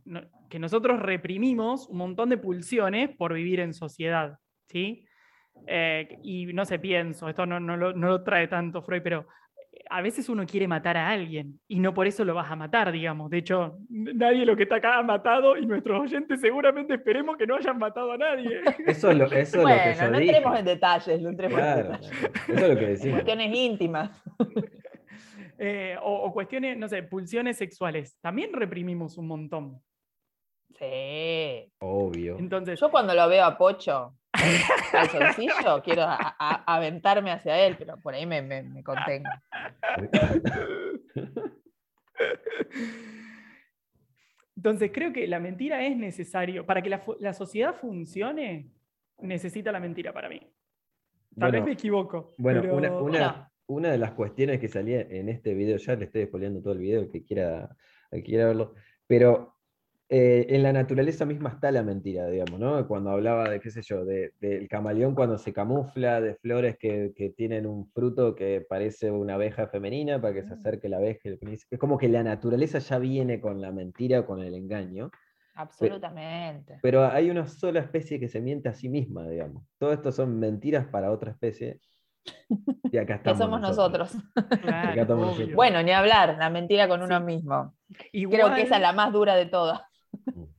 que 0.49 0.59
nosotros 0.59 1.01
reprimimos 1.01 1.87
un 1.89 1.97
montón 1.97 2.29
de 2.29 2.37
pulsiones 2.37 3.09
por 3.15 3.33
vivir 3.33 3.59
en 3.59 3.73
sociedad. 3.73 4.39
¿sí? 4.67 5.05
Eh, 5.67 6.17
y 6.23 6.45
no 6.53 6.65
sé, 6.65 6.79
pienso, 6.79 7.27
esto 7.27 7.45
no, 7.45 7.59
no 7.59 7.77
lo, 7.77 7.93
no 7.93 8.07
lo 8.07 8.23
trae 8.23 8.47
tanto 8.47 8.81
Freud, 8.81 9.01
pero 9.03 9.27
a 9.89 10.01
veces 10.01 10.29
uno 10.29 10.45
quiere 10.45 10.67
matar 10.67 10.97
a 10.97 11.09
alguien 11.09 11.59
y 11.67 11.79
no 11.79 11.93
por 11.93 12.07
eso 12.07 12.23
lo 12.25 12.33
vas 12.33 12.49
a 12.51 12.55
matar, 12.55 12.91
digamos. 12.91 13.29
De 13.29 13.37
hecho, 13.39 13.77
nadie 13.89 14.45
lo 14.45 14.55
que 14.55 14.63
está 14.63 14.75
acá 14.75 14.97
ha 14.97 15.03
matado 15.03 15.57
y 15.57 15.65
nuestros 15.65 16.01
oyentes 16.01 16.39
seguramente 16.41 16.93
esperemos 16.95 17.37
que 17.37 17.47
no 17.47 17.55
hayan 17.55 17.77
matado 17.77 18.11
a 18.11 18.17
nadie. 18.17 18.61
Eso 18.85 19.11
es 19.11 19.17
lo, 19.17 19.25
eso 19.25 19.35
es 19.37 19.53
lo 19.55 19.59
que 19.59 19.63
Bueno, 19.65 19.93
yo 19.93 20.11
no 20.11 20.19
dije. 20.19 20.31
entremos 20.35 20.59
en 20.59 20.65
detalles, 20.65 21.21
no 21.21 21.29
entremos 21.29 21.59
en 21.59 21.77
detalles. 21.77 22.11
eso 22.11 22.53
es 22.53 22.69
lo 22.69 22.79
que 22.79 22.87
decimos. 22.87 23.15
Cuestiones 23.15 23.55
íntimas. 23.57 24.23
Eh, 25.63 25.95
o, 26.01 26.23
o 26.23 26.33
cuestiones, 26.33 26.75
no 26.75 26.87
sé, 26.89 27.03
pulsiones 27.03 27.55
sexuales. 27.55 28.17
También 28.19 28.51
reprimimos 28.51 29.19
un 29.19 29.27
montón. 29.27 29.79
Sí. 30.79 31.71
Obvio. 31.81 32.39
Entonces, 32.39 32.79
Yo 32.79 32.89
cuando 32.89 33.13
lo 33.13 33.29
veo 33.29 33.45
a 33.45 33.55
Pocho, 33.59 34.15
calzoncillo, 34.91 35.81
quiero 35.83 36.03
a- 36.03 36.35
a- 36.39 36.75
aventarme 36.75 37.31
hacia 37.31 37.59
él, 37.65 37.75
pero 37.77 37.97
por 37.97 38.13
ahí 38.13 38.25
me, 38.25 38.41
me- 38.41 38.63
me 38.63 38.83
contengo. 38.83 39.29
entonces 44.55 44.91
creo 44.93 45.11
que 45.13 45.27
la 45.27 45.39
mentira 45.39 45.85
es 45.85 45.95
necesario. 45.97 46.65
Para 46.65 46.81
que 46.81 46.89
la, 46.89 47.33
sociedad 47.33 47.75
funcione, 47.75 48.69
necesita 49.19 49.71
la 49.71 49.79
mentira 49.79 50.13
para 50.13 50.29
mí. 50.29 50.41
Tal 51.39 51.51
vez 51.51 51.63
me 51.63 51.71
equivoco. 51.73 52.31
Bueno, 52.37 52.61
pero- 52.61 52.75
una, 52.75 52.91
una- 52.91 53.01
Bueno. 53.01 53.47
una 53.67 53.91
de 53.91 53.97
las 53.97 54.11
cuestiones 54.11 54.59
que 54.59 54.67
salía 54.67 55.01
en 55.01 55.29
este 55.29 55.53
video, 55.53 55.77
ya 55.77 55.95
le 55.95 56.05
estoy 56.05 56.25
spoileando 56.25 56.61
todo 56.61 56.73
el 56.73 56.79
video, 56.79 57.01
el 57.01 57.09
que 57.11 57.23
quiera, 57.23 57.75
el 58.11 58.19
que 58.21 58.25
quiera 58.25 58.47
verlo, 58.47 58.75
pero 59.07 59.55
eh, 60.13 60.45
en 60.49 60.61
la 60.61 60.73
naturaleza 60.73 61.25
misma 61.25 61.49
está 61.51 61.71
la 61.71 61.83
mentira, 61.83 62.27
digamos, 62.27 62.59
¿no? 62.59 62.85
Cuando 62.85 63.11
hablaba 63.11 63.49
de, 63.49 63.61
qué 63.61 63.71
sé 63.71 63.81
yo, 63.81 64.03
de- 64.03 64.33
del 64.41 64.67
camaleón 64.67 65.15
cuando 65.15 65.37
se 65.37 65.53
camufla, 65.53 66.19
de 66.19 66.35
flores 66.35 66.75
que, 66.77 67.13
que 67.15 67.29
tienen 67.29 67.65
un 67.65 67.89
fruto 67.91 68.35
que 68.35 68.59
parece 68.67 69.09
una 69.09 69.35
abeja 69.35 69.67
femenina 69.67 70.19
para 70.21 70.33
que 70.33 70.43
se 70.43 70.53
acerque 70.53 70.89
la 70.89 70.97
abeja. 70.97 71.21
y 71.23 71.29
el 71.29 71.37
príncipe. 71.39 71.75
Es 71.75 71.79
como 71.79 71.97
que 71.97 72.09
la 72.09 72.23
naturaleza 72.23 72.79
ya 72.79 72.99
viene 72.99 73.39
con 73.39 73.61
la 73.61 73.71
mentira, 73.71 74.25
con 74.25 74.41
el 74.41 74.53
engaño. 74.53 75.09
Absolutamente. 75.55 76.79
Pero 76.81 77.05
hay 77.05 77.29
una 77.29 77.47
sola 77.47 77.79
especie 77.79 78.19
que 78.19 78.27
se 78.27 78.41
miente 78.41 78.67
a 78.69 78.73
sí 78.73 78.89
misma, 78.89 79.27
digamos. 79.27 79.63
Todo 79.79 79.93
esto 79.93 80.11
son 80.11 80.37
mentiras 80.39 80.85
para 80.87 81.11
otra 81.11 81.31
especie. 81.31 81.79
Y 82.91 82.97
acá 82.97 83.13
Que 83.21 83.29
estamos 83.31 83.37
somos 83.39 83.61
nosotros. 83.61 84.11
Claro, 84.61 84.89
Acá 84.91 85.01
estamos 85.03 85.23
obvio. 85.23 85.29
nosotros. 85.31 85.55
Bueno, 85.55 85.81
ni 85.81 85.91
hablar, 85.91 86.35
la 86.37 86.49
mentira 86.49 86.87
con 86.89 87.01
uno 87.01 87.19
Sí. 87.19 87.23
mismo. 87.23 87.73
Creo 88.11 88.53
que 88.53 88.63
esa 88.63 88.75
es 88.75 88.81
la 88.81 88.91
más 88.91 89.13
dura 89.13 89.35
de 89.35 89.45
todas. 89.45 89.81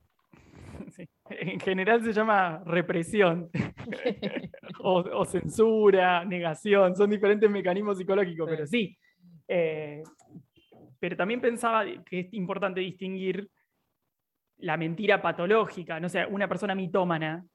Sí. 0.89 1.07
en 1.29 1.59
general 1.59 2.03
se 2.03 2.11
llama 2.11 2.61
represión 2.65 3.49
o, 4.81 4.99
o 4.99 5.25
censura, 5.25 6.25
negación, 6.25 6.95
son 6.95 7.11
diferentes 7.11 7.49
mecanismos 7.49 7.97
psicológicos, 7.97 8.49
pero 8.49 8.65
sí. 8.65 8.97
eh, 9.47 10.01
pero 10.99 11.15
también 11.15 11.41
pensaba 11.41 11.85
que 12.05 12.21
es 12.21 12.33
importante 12.33 12.81
distinguir 12.81 13.49
la 14.57 14.77
mentira 14.77 15.21
patológica, 15.21 15.99
no 15.99 16.09
sé, 16.09 16.25
una 16.25 16.47
persona 16.47 16.73
mitómana 16.73 17.45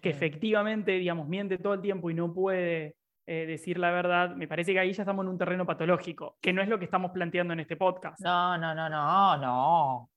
que 0.00 0.10
efectivamente, 0.10 0.92
digamos, 0.92 1.28
miente 1.28 1.58
todo 1.58 1.74
el 1.74 1.80
tiempo 1.80 2.10
y 2.10 2.14
no 2.14 2.34
puede 2.34 2.96
eh, 3.24 3.46
decir 3.46 3.78
la 3.78 3.92
verdad, 3.92 4.34
me 4.34 4.48
parece 4.48 4.72
que 4.72 4.80
ahí 4.80 4.92
ya 4.92 5.02
estamos 5.04 5.24
en 5.24 5.30
un 5.30 5.38
terreno 5.38 5.64
patológico, 5.64 6.36
que 6.40 6.52
no 6.52 6.60
es 6.60 6.68
lo 6.68 6.78
que 6.78 6.86
estamos 6.86 7.12
planteando 7.12 7.52
en 7.52 7.60
este 7.60 7.76
podcast. 7.76 8.20
No, 8.20 8.58
no, 8.58 8.74
no, 8.74 8.88
no, 8.88 9.36
no. 9.38 10.10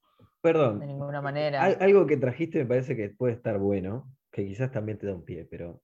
De 0.46 0.54
Perdón, 0.54 0.80
ninguna 0.88 1.22
manera. 1.22 1.62
al- 1.64 1.78
algo 1.82 2.06
que 2.06 2.18
trajiste 2.18 2.60
me 2.60 2.66
parece 2.66 2.96
que 2.96 3.10
puede 3.10 3.34
estar 3.34 3.58
bueno, 3.58 4.12
que 4.32 4.46
quizás 4.46 4.72
también 4.72 4.98
te 4.98 5.08
da 5.08 5.16
un 5.16 5.26
pie, 5.26 5.46
pero 5.50 5.82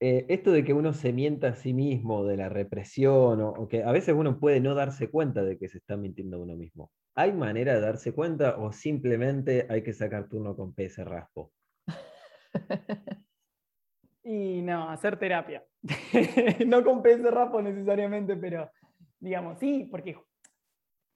eh, 0.00 0.26
esto 0.28 0.52
de 0.52 0.62
que 0.64 0.72
uno 0.72 0.92
se 0.92 1.12
mienta 1.12 1.48
a 1.48 1.54
sí 1.56 1.72
mismo, 1.72 2.24
de 2.24 2.36
la 2.36 2.48
represión, 2.48 3.40
o, 3.40 3.48
o 3.50 3.68
que 3.68 3.82
a 3.82 3.92
veces 3.92 4.14
uno 4.16 4.38
puede 4.38 4.60
no 4.60 4.74
darse 4.74 5.08
cuenta 5.10 5.42
de 5.42 5.58
que 5.58 5.68
se 5.68 5.78
está 5.78 5.96
mintiendo 5.96 6.36
a 6.36 6.40
uno 6.40 6.56
mismo. 6.56 6.90
¿Hay 7.14 7.32
manera 7.32 7.74
de 7.74 7.80
darse 7.80 8.12
cuenta 8.12 8.56
o 8.56 8.72
simplemente 8.72 9.66
hay 9.68 9.82
que 9.82 9.92
sacar 9.92 10.28
turno 10.28 10.56
con 10.56 10.74
PS 10.74 11.04
Raspo? 11.04 11.52
Y 14.24 14.62
no, 14.62 14.88
hacer 14.88 15.18
terapia. 15.18 15.64
no 16.66 16.84
con 16.84 17.02
PS 17.02 17.28
Rapo 17.28 17.60
necesariamente, 17.60 18.36
pero 18.36 18.70
digamos, 19.18 19.58
sí, 19.58 19.88
porque 19.90 20.16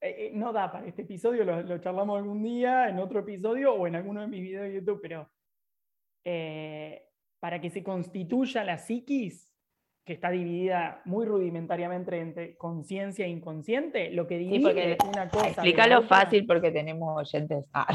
eh, 0.09 0.27
eh, 0.27 0.31
no 0.35 0.53
da 0.53 0.71
para 0.71 0.87
este 0.87 1.03
episodio, 1.03 1.45
lo, 1.45 1.63
lo 1.63 1.79
charlamos 1.79 2.19
algún 2.19 2.43
día, 2.43 2.89
en 2.89 2.99
otro 2.99 3.21
episodio 3.21 3.75
o 3.75 3.87
en 3.87 3.97
alguno 3.97 4.21
de 4.21 4.27
mis 4.29 4.41
videos 4.43 4.65
de 4.65 4.75
YouTube, 4.75 5.01
pero 5.03 5.29
eh, 6.25 7.03
para 7.41 7.61
que 7.61 7.71
se 7.71 7.83
constituya 7.83 8.65
la 8.65 8.79
psiquis, 8.79 9.53
que 10.05 10.13
está 10.13 10.31
dividida 10.31 11.03
muy 11.05 11.27
rudimentariamente 11.27 12.19
entre 12.21 12.57
conciencia 12.57 13.27
e 13.27 13.29
inconsciente, 13.29 14.11
lo 14.13 14.27
que 14.27 14.39
divide 14.39 14.61
porque 14.63 14.99
una 15.09 15.29
cosa. 15.29 15.49
Explícalo 15.49 15.99
otra- 15.99 16.09
fácil 16.09 16.47
porque 16.47 16.71
tenemos 16.71 17.17
oyentes. 17.19 17.69
Ah, 17.73 17.87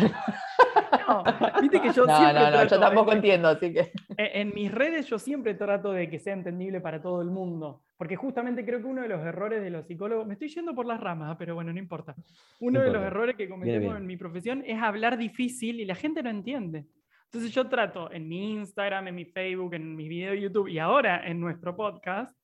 No, 1.08 1.24
viste 1.62 1.82
que 1.82 1.92
yo 1.92 2.06
no, 2.06 2.18
siempre 2.18 2.40
no, 2.44 2.52
no, 2.52 2.68
yo 2.68 2.80
tampoco 2.80 3.12
entiendo, 3.14 3.48
así 3.50 3.74
que. 3.74 3.92
En, 4.18 4.48
en 4.50 4.54
mis 4.54 4.72
redes 4.72 5.08
yo 5.08 5.20
siempre 5.20 5.54
trato 5.56 5.92
de 5.92 6.10
que 6.10 6.20
sea 6.20 6.34
entendible 6.34 6.80
para 6.80 7.02
todo 7.02 7.22
el 7.22 7.30
mundo, 7.30 7.82
porque 8.02 8.16
justamente 8.16 8.66
creo 8.66 8.80
que 8.80 8.88
uno 8.88 9.04
de 9.04 9.08
los 9.08 9.24
errores 9.24 9.62
de 9.62 9.70
los 9.70 9.86
psicólogos, 9.86 10.26
me 10.26 10.34
estoy 10.34 10.48
yendo 10.48 10.74
por 10.74 10.88
las 10.88 11.00
ramas, 11.00 11.36
pero 11.38 11.54
bueno, 11.54 11.72
no 11.72 11.78
importa. 11.78 12.16
Uno 12.60 12.80
de 12.80 12.88
los 12.88 12.96
importa. 12.96 13.08
errores 13.08 13.36
que 13.36 13.48
cometemos 13.48 13.80
bien. 13.80 13.96
en 13.96 14.08
mi 14.08 14.18
profesión 14.18 14.64
es 14.66 14.82
hablar 14.82 15.20
difícil 15.20 15.80
y 15.80 15.86
la 15.86 15.94
gente 15.94 16.24
no 16.24 16.32
entiende. 16.32 16.88
Entonces 17.26 17.52
yo 17.54 17.70
trato 17.70 18.12
en 18.12 18.28
mi 18.28 18.54
Instagram, 18.54 19.10
en 19.10 19.14
mi 19.14 19.26
Facebook, 19.26 19.76
en 19.76 19.96
mis 19.96 20.10
videos 20.10 20.34
de 20.34 20.42
YouTube 20.42 20.68
y 20.68 20.80
ahora 20.80 21.28
en 21.28 21.40
nuestro 21.40 21.76
podcast 21.76 22.36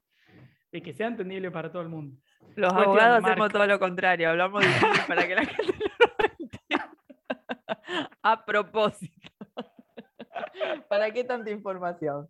de 0.72 0.80
que 0.80 0.94
sea 0.94 1.08
entendible 1.08 1.50
para 1.50 1.72
todo 1.72 1.82
el 1.82 1.90
mundo. 1.90 2.16
Los 2.56 2.72
Cuestión, 2.72 2.84
abogados 2.84 3.26
hacemos 3.26 3.50
todo 3.52 3.66
lo 3.66 3.80
contrario, 3.80 4.30
hablamos 4.30 4.62
difícil 4.62 5.06
para 5.08 5.28
que 5.28 5.34
la 5.34 5.44
gente 5.44 5.74
no 6.00 6.06
lo 6.20 6.26
entienda. 6.40 6.92
A 8.22 8.46
propósito. 8.46 9.32
¿Para 10.88 11.12
qué 11.12 11.24
tanta 11.24 11.50
información? 11.50 12.30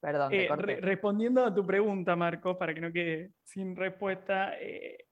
Perdón, 0.00 0.30
te 0.30 0.44
Eh, 0.44 0.48
corté. 0.48 0.66
re- 0.66 0.80
respondiendo 0.80 1.44
a 1.44 1.54
tu 1.54 1.66
pregunta, 1.66 2.14
Marcos, 2.16 2.56
para 2.56 2.72
que 2.72 2.80
no 2.80 2.92
quede 2.92 3.32
sin 3.42 3.74
respuesta, 3.74 4.52
eh, 4.60 5.06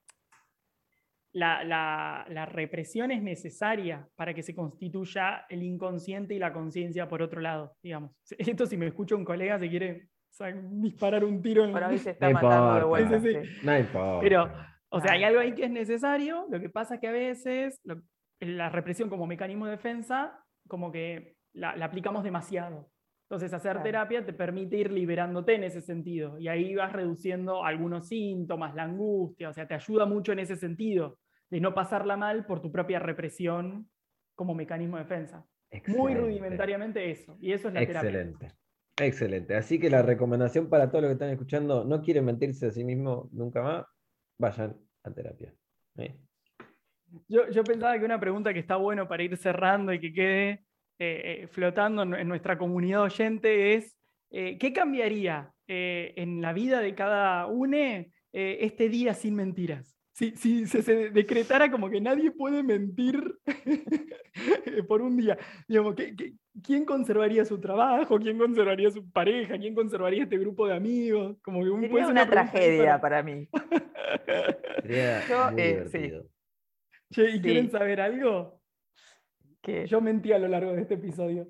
la, 1.32 1.64
la- 1.64 2.24
la 2.30 2.46
represión 2.46 3.10
es 3.10 3.22
necesaria 3.22 4.08
para 4.16 4.32
que 4.32 4.42
se 4.42 4.54
constituya 4.54 5.44
el 5.48 5.62
inconsciente 5.62 6.34
y 6.34 6.38
la 6.38 6.52
conciencia 6.52 7.08
por 7.08 7.20
otro 7.20 7.40
lado, 7.40 7.76
digamos. 7.82 8.12
Esto 8.38 8.66
si 8.66 8.76
me 8.76 8.86
escucha 8.86 9.14
un 9.16 9.24
colega 9.24 9.58
se 9.58 9.68
quiere 9.68 10.08
disparar 10.70 11.24
un 11.24 11.40
tiro 11.42 11.64
en 11.64 11.72
Por 11.72 11.82
hoy 11.84 11.98
se 11.98 12.10
está 12.10 12.28
No 12.28 12.34
matando 12.34 12.74
de 12.74 12.80
importa. 12.82 12.86
vuelta. 12.86 13.20
Sí, 13.20 13.34
sí, 13.34 13.44
sí. 13.60 13.66
No 13.66 13.78
importa. 13.78 14.20
Pero, 14.20 14.52
o 14.90 15.00
sea, 15.00 15.12
hay 15.12 15.24
algo 15.24 15.40
ahí 15.40 15.54
que 15.54 15.64
es 15.64 15.70
necesario, 15.70 16.46
lo 16.50 16.60
que 16.60 16.68
pasa 16.68 16.94
es 16.96 17.00
que 17.00 17.08
a 17.08 17.12
veces 17.12 17.80
lo- 17.84 18.02
la 18.40 18.68
represión 18.68 19.08
como 19.08 19.26
mecanismo 19.26 19.64
de 19.66 19.72
defensa, 19.72 20.38
como 20.68 20.92
que 20.92 21.36
la, 21.54 21.74
la 21.76 21.86
aplicamos 21.86 22.22
demasiado. 22.22 22.90
Entonces, 23.28 23.52
hacer 23.52 23.72
Claro. 23.72 23.82
terapia 23.84 24.24
te 24.24 24.32
permite 24.32 24.76
ir 24.76 24.92
liberándote 24.92 25.54
en 25.56 25.64
ese 25.64 25.80
sentido, 25.80 26.38
y 26.38 26.46
ahí 26.46 26.76
vas 26.76 26.92
reduciendo 26.92 27.64
algunos 27.64 28.06
síntomas, 28.06 28.74
la 28.76 28.84
angustia, 28.84 29.48
o 29.48 29.52
sea, 29.52 29.66
te 29.66 29.74
ayuda 29.74 30.06
mucho 30.06 30.32
en 30.32 30.38
ese 30.38 30.54
sentido, 30.56 31.18
de 31.50 31.60
no 31.60 31.74
pasarla 31.74 32.16
mal 32.16 32.46
por 32.46 32.60
tu 32.62 32.70
propia 32.70 33.00
represión 33.00 33.90
como 34.36 34.54
mecanismo 34.54 34.96
de 34.96 35.02
defensa. 35.02 35.44
Muy 35.72 35.78
Excelente. 35.78 36.20
rudimentariamente 36.20 37.10
eso, 37.10 37.36
y 37.40 37.52
eso 37.52 37.66
es 37.68 37.74
la 37.74 37.80
terapia. 37.80 38.10
Excelente. 38.10 38.52
Excelente. 38.98 39.56
Así 39.56 39.78
que 39.80 39.90
la 39.90 40.02
recomendación 40.02 40.68
para 40.68 40.88
todos 40.88 41.02
los 41.02 41.08
que 41.10 41.14
están 41.14 41.30
escuchando, 41.30 41.84
no 41.84 42.00
quieren 42.00 42.24
mentirse 42.24 42.66
a 42.66 42.70
sí 42.70 42.84
mismos 42.84 43.30
nunca 43.32 43.60
más, 43.62 43.84
vayan 44.38 44.76
a 45.02 45.10
terapia. 45.10 45.52
¿eh? 45.96 46.16
Yo, 47.28 47.48
yo 47.50 47.64
pensaba 47.64 47.98
que 47.98 48.04
una 48.04 48.20
pregunta 48.20 48.54
que 48.54 48.60
está 48.60 48.76
bueno 48.76 49.08
para 49.08 49.22
ir 49.24 49.36
cerrando 49.36 49.92
y 49.92 50.00
que 50.00 50.12
quede 50.12 50.65
eh, 50.98 51.40
eh, 51.42 51.46
flotando 51.48 52.02
en, 52.02 52.14
en 52.14 52.28
nuestra 52.28 52.56
comunidad 52.58 53.02
oyente 53.02 53.74
es, 53.74 53.96
eh, 54.30 54.58
¿qué 54.58 54.72
cambiaría 54.72 55.52
eh, 55.68 56.14
en 56.16 56.40
la 56.40 56.52
vida 56.52 56.80
de 56.80 56.94
cada 56.94 57.46
une 57.46 58.10
eh, 58.32 58.58
este 58.60 58.88
día 58.88 59.14
sin 59.14 59.34
mentiras? 59.34 59.94
Si, 60.12 60.30
si 60.36 60.66
se, 60.66 60.80
se 60.80 61.10
decretara 61.10 61.70
como 61.70 61.90
que 61.90 62.00
nadie 62.00 62.30
puede 62.30 62.62
mentir 62.62 63.22
por 64.88 65.02
un 65.02 65.16
día, 65.16 65.36
digamos, 65.68 65.94
¿qué- 65.94 66.16
qué- 66.16 66.32
quién 66.64 66.86
conservaría 66.86 67.44
su 67.44 67.60
trabajo? 67.60 68.18
¿Quién 68.18 68.38
conservaría 68.38 68.90
su 68.90 69.10
pareja? 69.10 69.58
¿Quién 69.58 69.74
conservaría 69.74 70.22
este 70.22 70.38
grupo 70.38 70.66
de 70.66 70.74
amigos? 70.74 71.36
Como 71.42 71.62
que 71.62 71.68
un- 71.70 71.82
Sería 71.82 72.04
ser 72.04 72.12
una 72.12 72.26
tragedia 72.30 72.98
para- 72.98 73.00
para 73.00 73.22
mí. 73.22 73.46
Sería 74.82 75.26
Yo, 75.28 75.50
muy 75.52 75.60
eh, 75.62 75.84
sí. 75.90 75.98
divertido. 75.98 76.28
Che, 77.12 77.30
¿y 77.30 77.32
Sí. 77.34 77.40
quieren 77.42 77.70
saber 77.70 78.00
algo? 78.00 78.55
Que 79.66 79.86
Yo 79.88 80.00
mentí 80.00 80.32
a 80.32 80.38
lo 80.38 80.46
largo 80.46 80.74
de 80.74 80.82
este 80.82 80.94
episodio. 80.94 81.48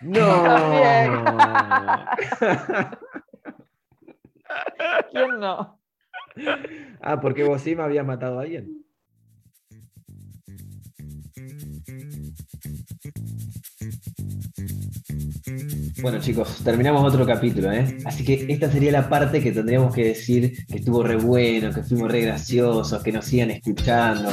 No. 0.00 0.18
¿Quién 5.12 5.38
no? 5.38 5.80
ah, 7.00 7.20
porque 7.20 7.44
vos 7.44 7.62
sí 7.62 7.76
me 7.76 7.84
habías 7.84 8.04
matado 8.04 8.40
a 8.40 8.42
alguien. 8.42 8.84
Bueno 16.02 16.18
chicos, 16.18 16.60
terminamos 16.64 17.04
otro 17.04 17.24
capítulo, 17.24 17.70
¿eh? 17.70 17.98
Así 18.04 18.24
que 18.24 18.52
esta 18.52 18.68
sería 18.68 18.90
la 18.90 19.08
parte 19.08 19.40
que 19.40 19.52
tendríamos 19.52 19.94
que 19.94 20.06
decir 20.06 20.66
que 20.66 20.78
estuvo 20.78 21.04
re 21.04 21.14
bueno, 21.16 21.72
que 21.72 21.84
fuimos 21.84 22.10
re 22.10 22.22
graciosos, 22.22 23.00
que 23.00 23.12
nos 23.12 23.24
sigan 23.24 23.52
escuchando. 23.52 24.28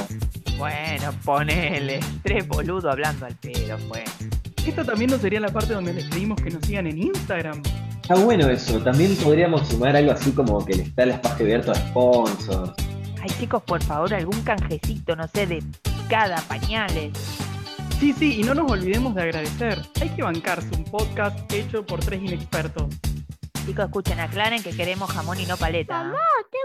Bueno, 0.62 1.12
ponele. 1.26 2.00
Tres 2.22 2.48
boludos 2.48 2.86
hablando 2.86 3.26
al 3.26 3.34
pedo, 3.34 3.80
pues. 3.90 4.04
Esta 4.64 4.84
también 4.84 5.10
no 5.10 5.18
sería 5.18 5.40
la 5.40 5.50
parte 5.50 5.74
donde 5.74 5.92
les 5.92 6.08
pedimos 6.08 6.40
que 6.40 6.52
nos 6.52 6.64
sigan 6.64 6.86
en 6.86 7.00
Instagram. 7.00 7.64
Está 8.00 8.14
bueno 8.14 8.48
eso, 8.48 8.80
también 8.80 9.16
podríamos 9.16 9.68
sumar 9.68 9.96
algo 9.96 10.12
así 10.12 10.32
como 10.32 10.64
que 10.64 10.76
le 10.76 10.84
está 10.84 11.02
el 11.02 11.10
espacio 11.10 11.46
abierto 11.46 11.72
a 11.72 11.76
sponsors. 11.76 12.74
Ay, 13.24 13.30
chicos, 13.40 13.64
por 13.64 13.82
favor, 13.82 14.14
algún 14.14 14.40
canjecito, 14.44 15.16
no 15.16 15.28
sé, 15.30 15.48
de 15.48 15.64
cada 16.08 16.38
pañales. 16.42 17.12
Sí, 18.00 18.14
sí, 18.14 18.40
y 18.40 18.44
no 18.44 18.54
nos 18.54 18.72
olvidemos 18.72 19.16
de 19.16 19.24
agradecer. 19.24 19.80
Hay 20.00 20.10
que 20.10 20.22
bancarse 20.22 20.70
un 20.76 20.84
podcast 20.84 21.52
hecho 21.52 21.84
por 21.84 22.02
tres 22.02 22.22
inexpertos. 22.22 22.86
Chicos, 23.66 23.86
escuchen, 23.86 24.20
aclaren 24.20 24.62
que 24.62 24.76
queremos 24.76 25.10
jamón 25.10 25.40
y 25.40 25.48
no 25.48 25.58
paleta. 25.58 26.04
Mamá, 26.04 26.20
¿qué 26.52 26.58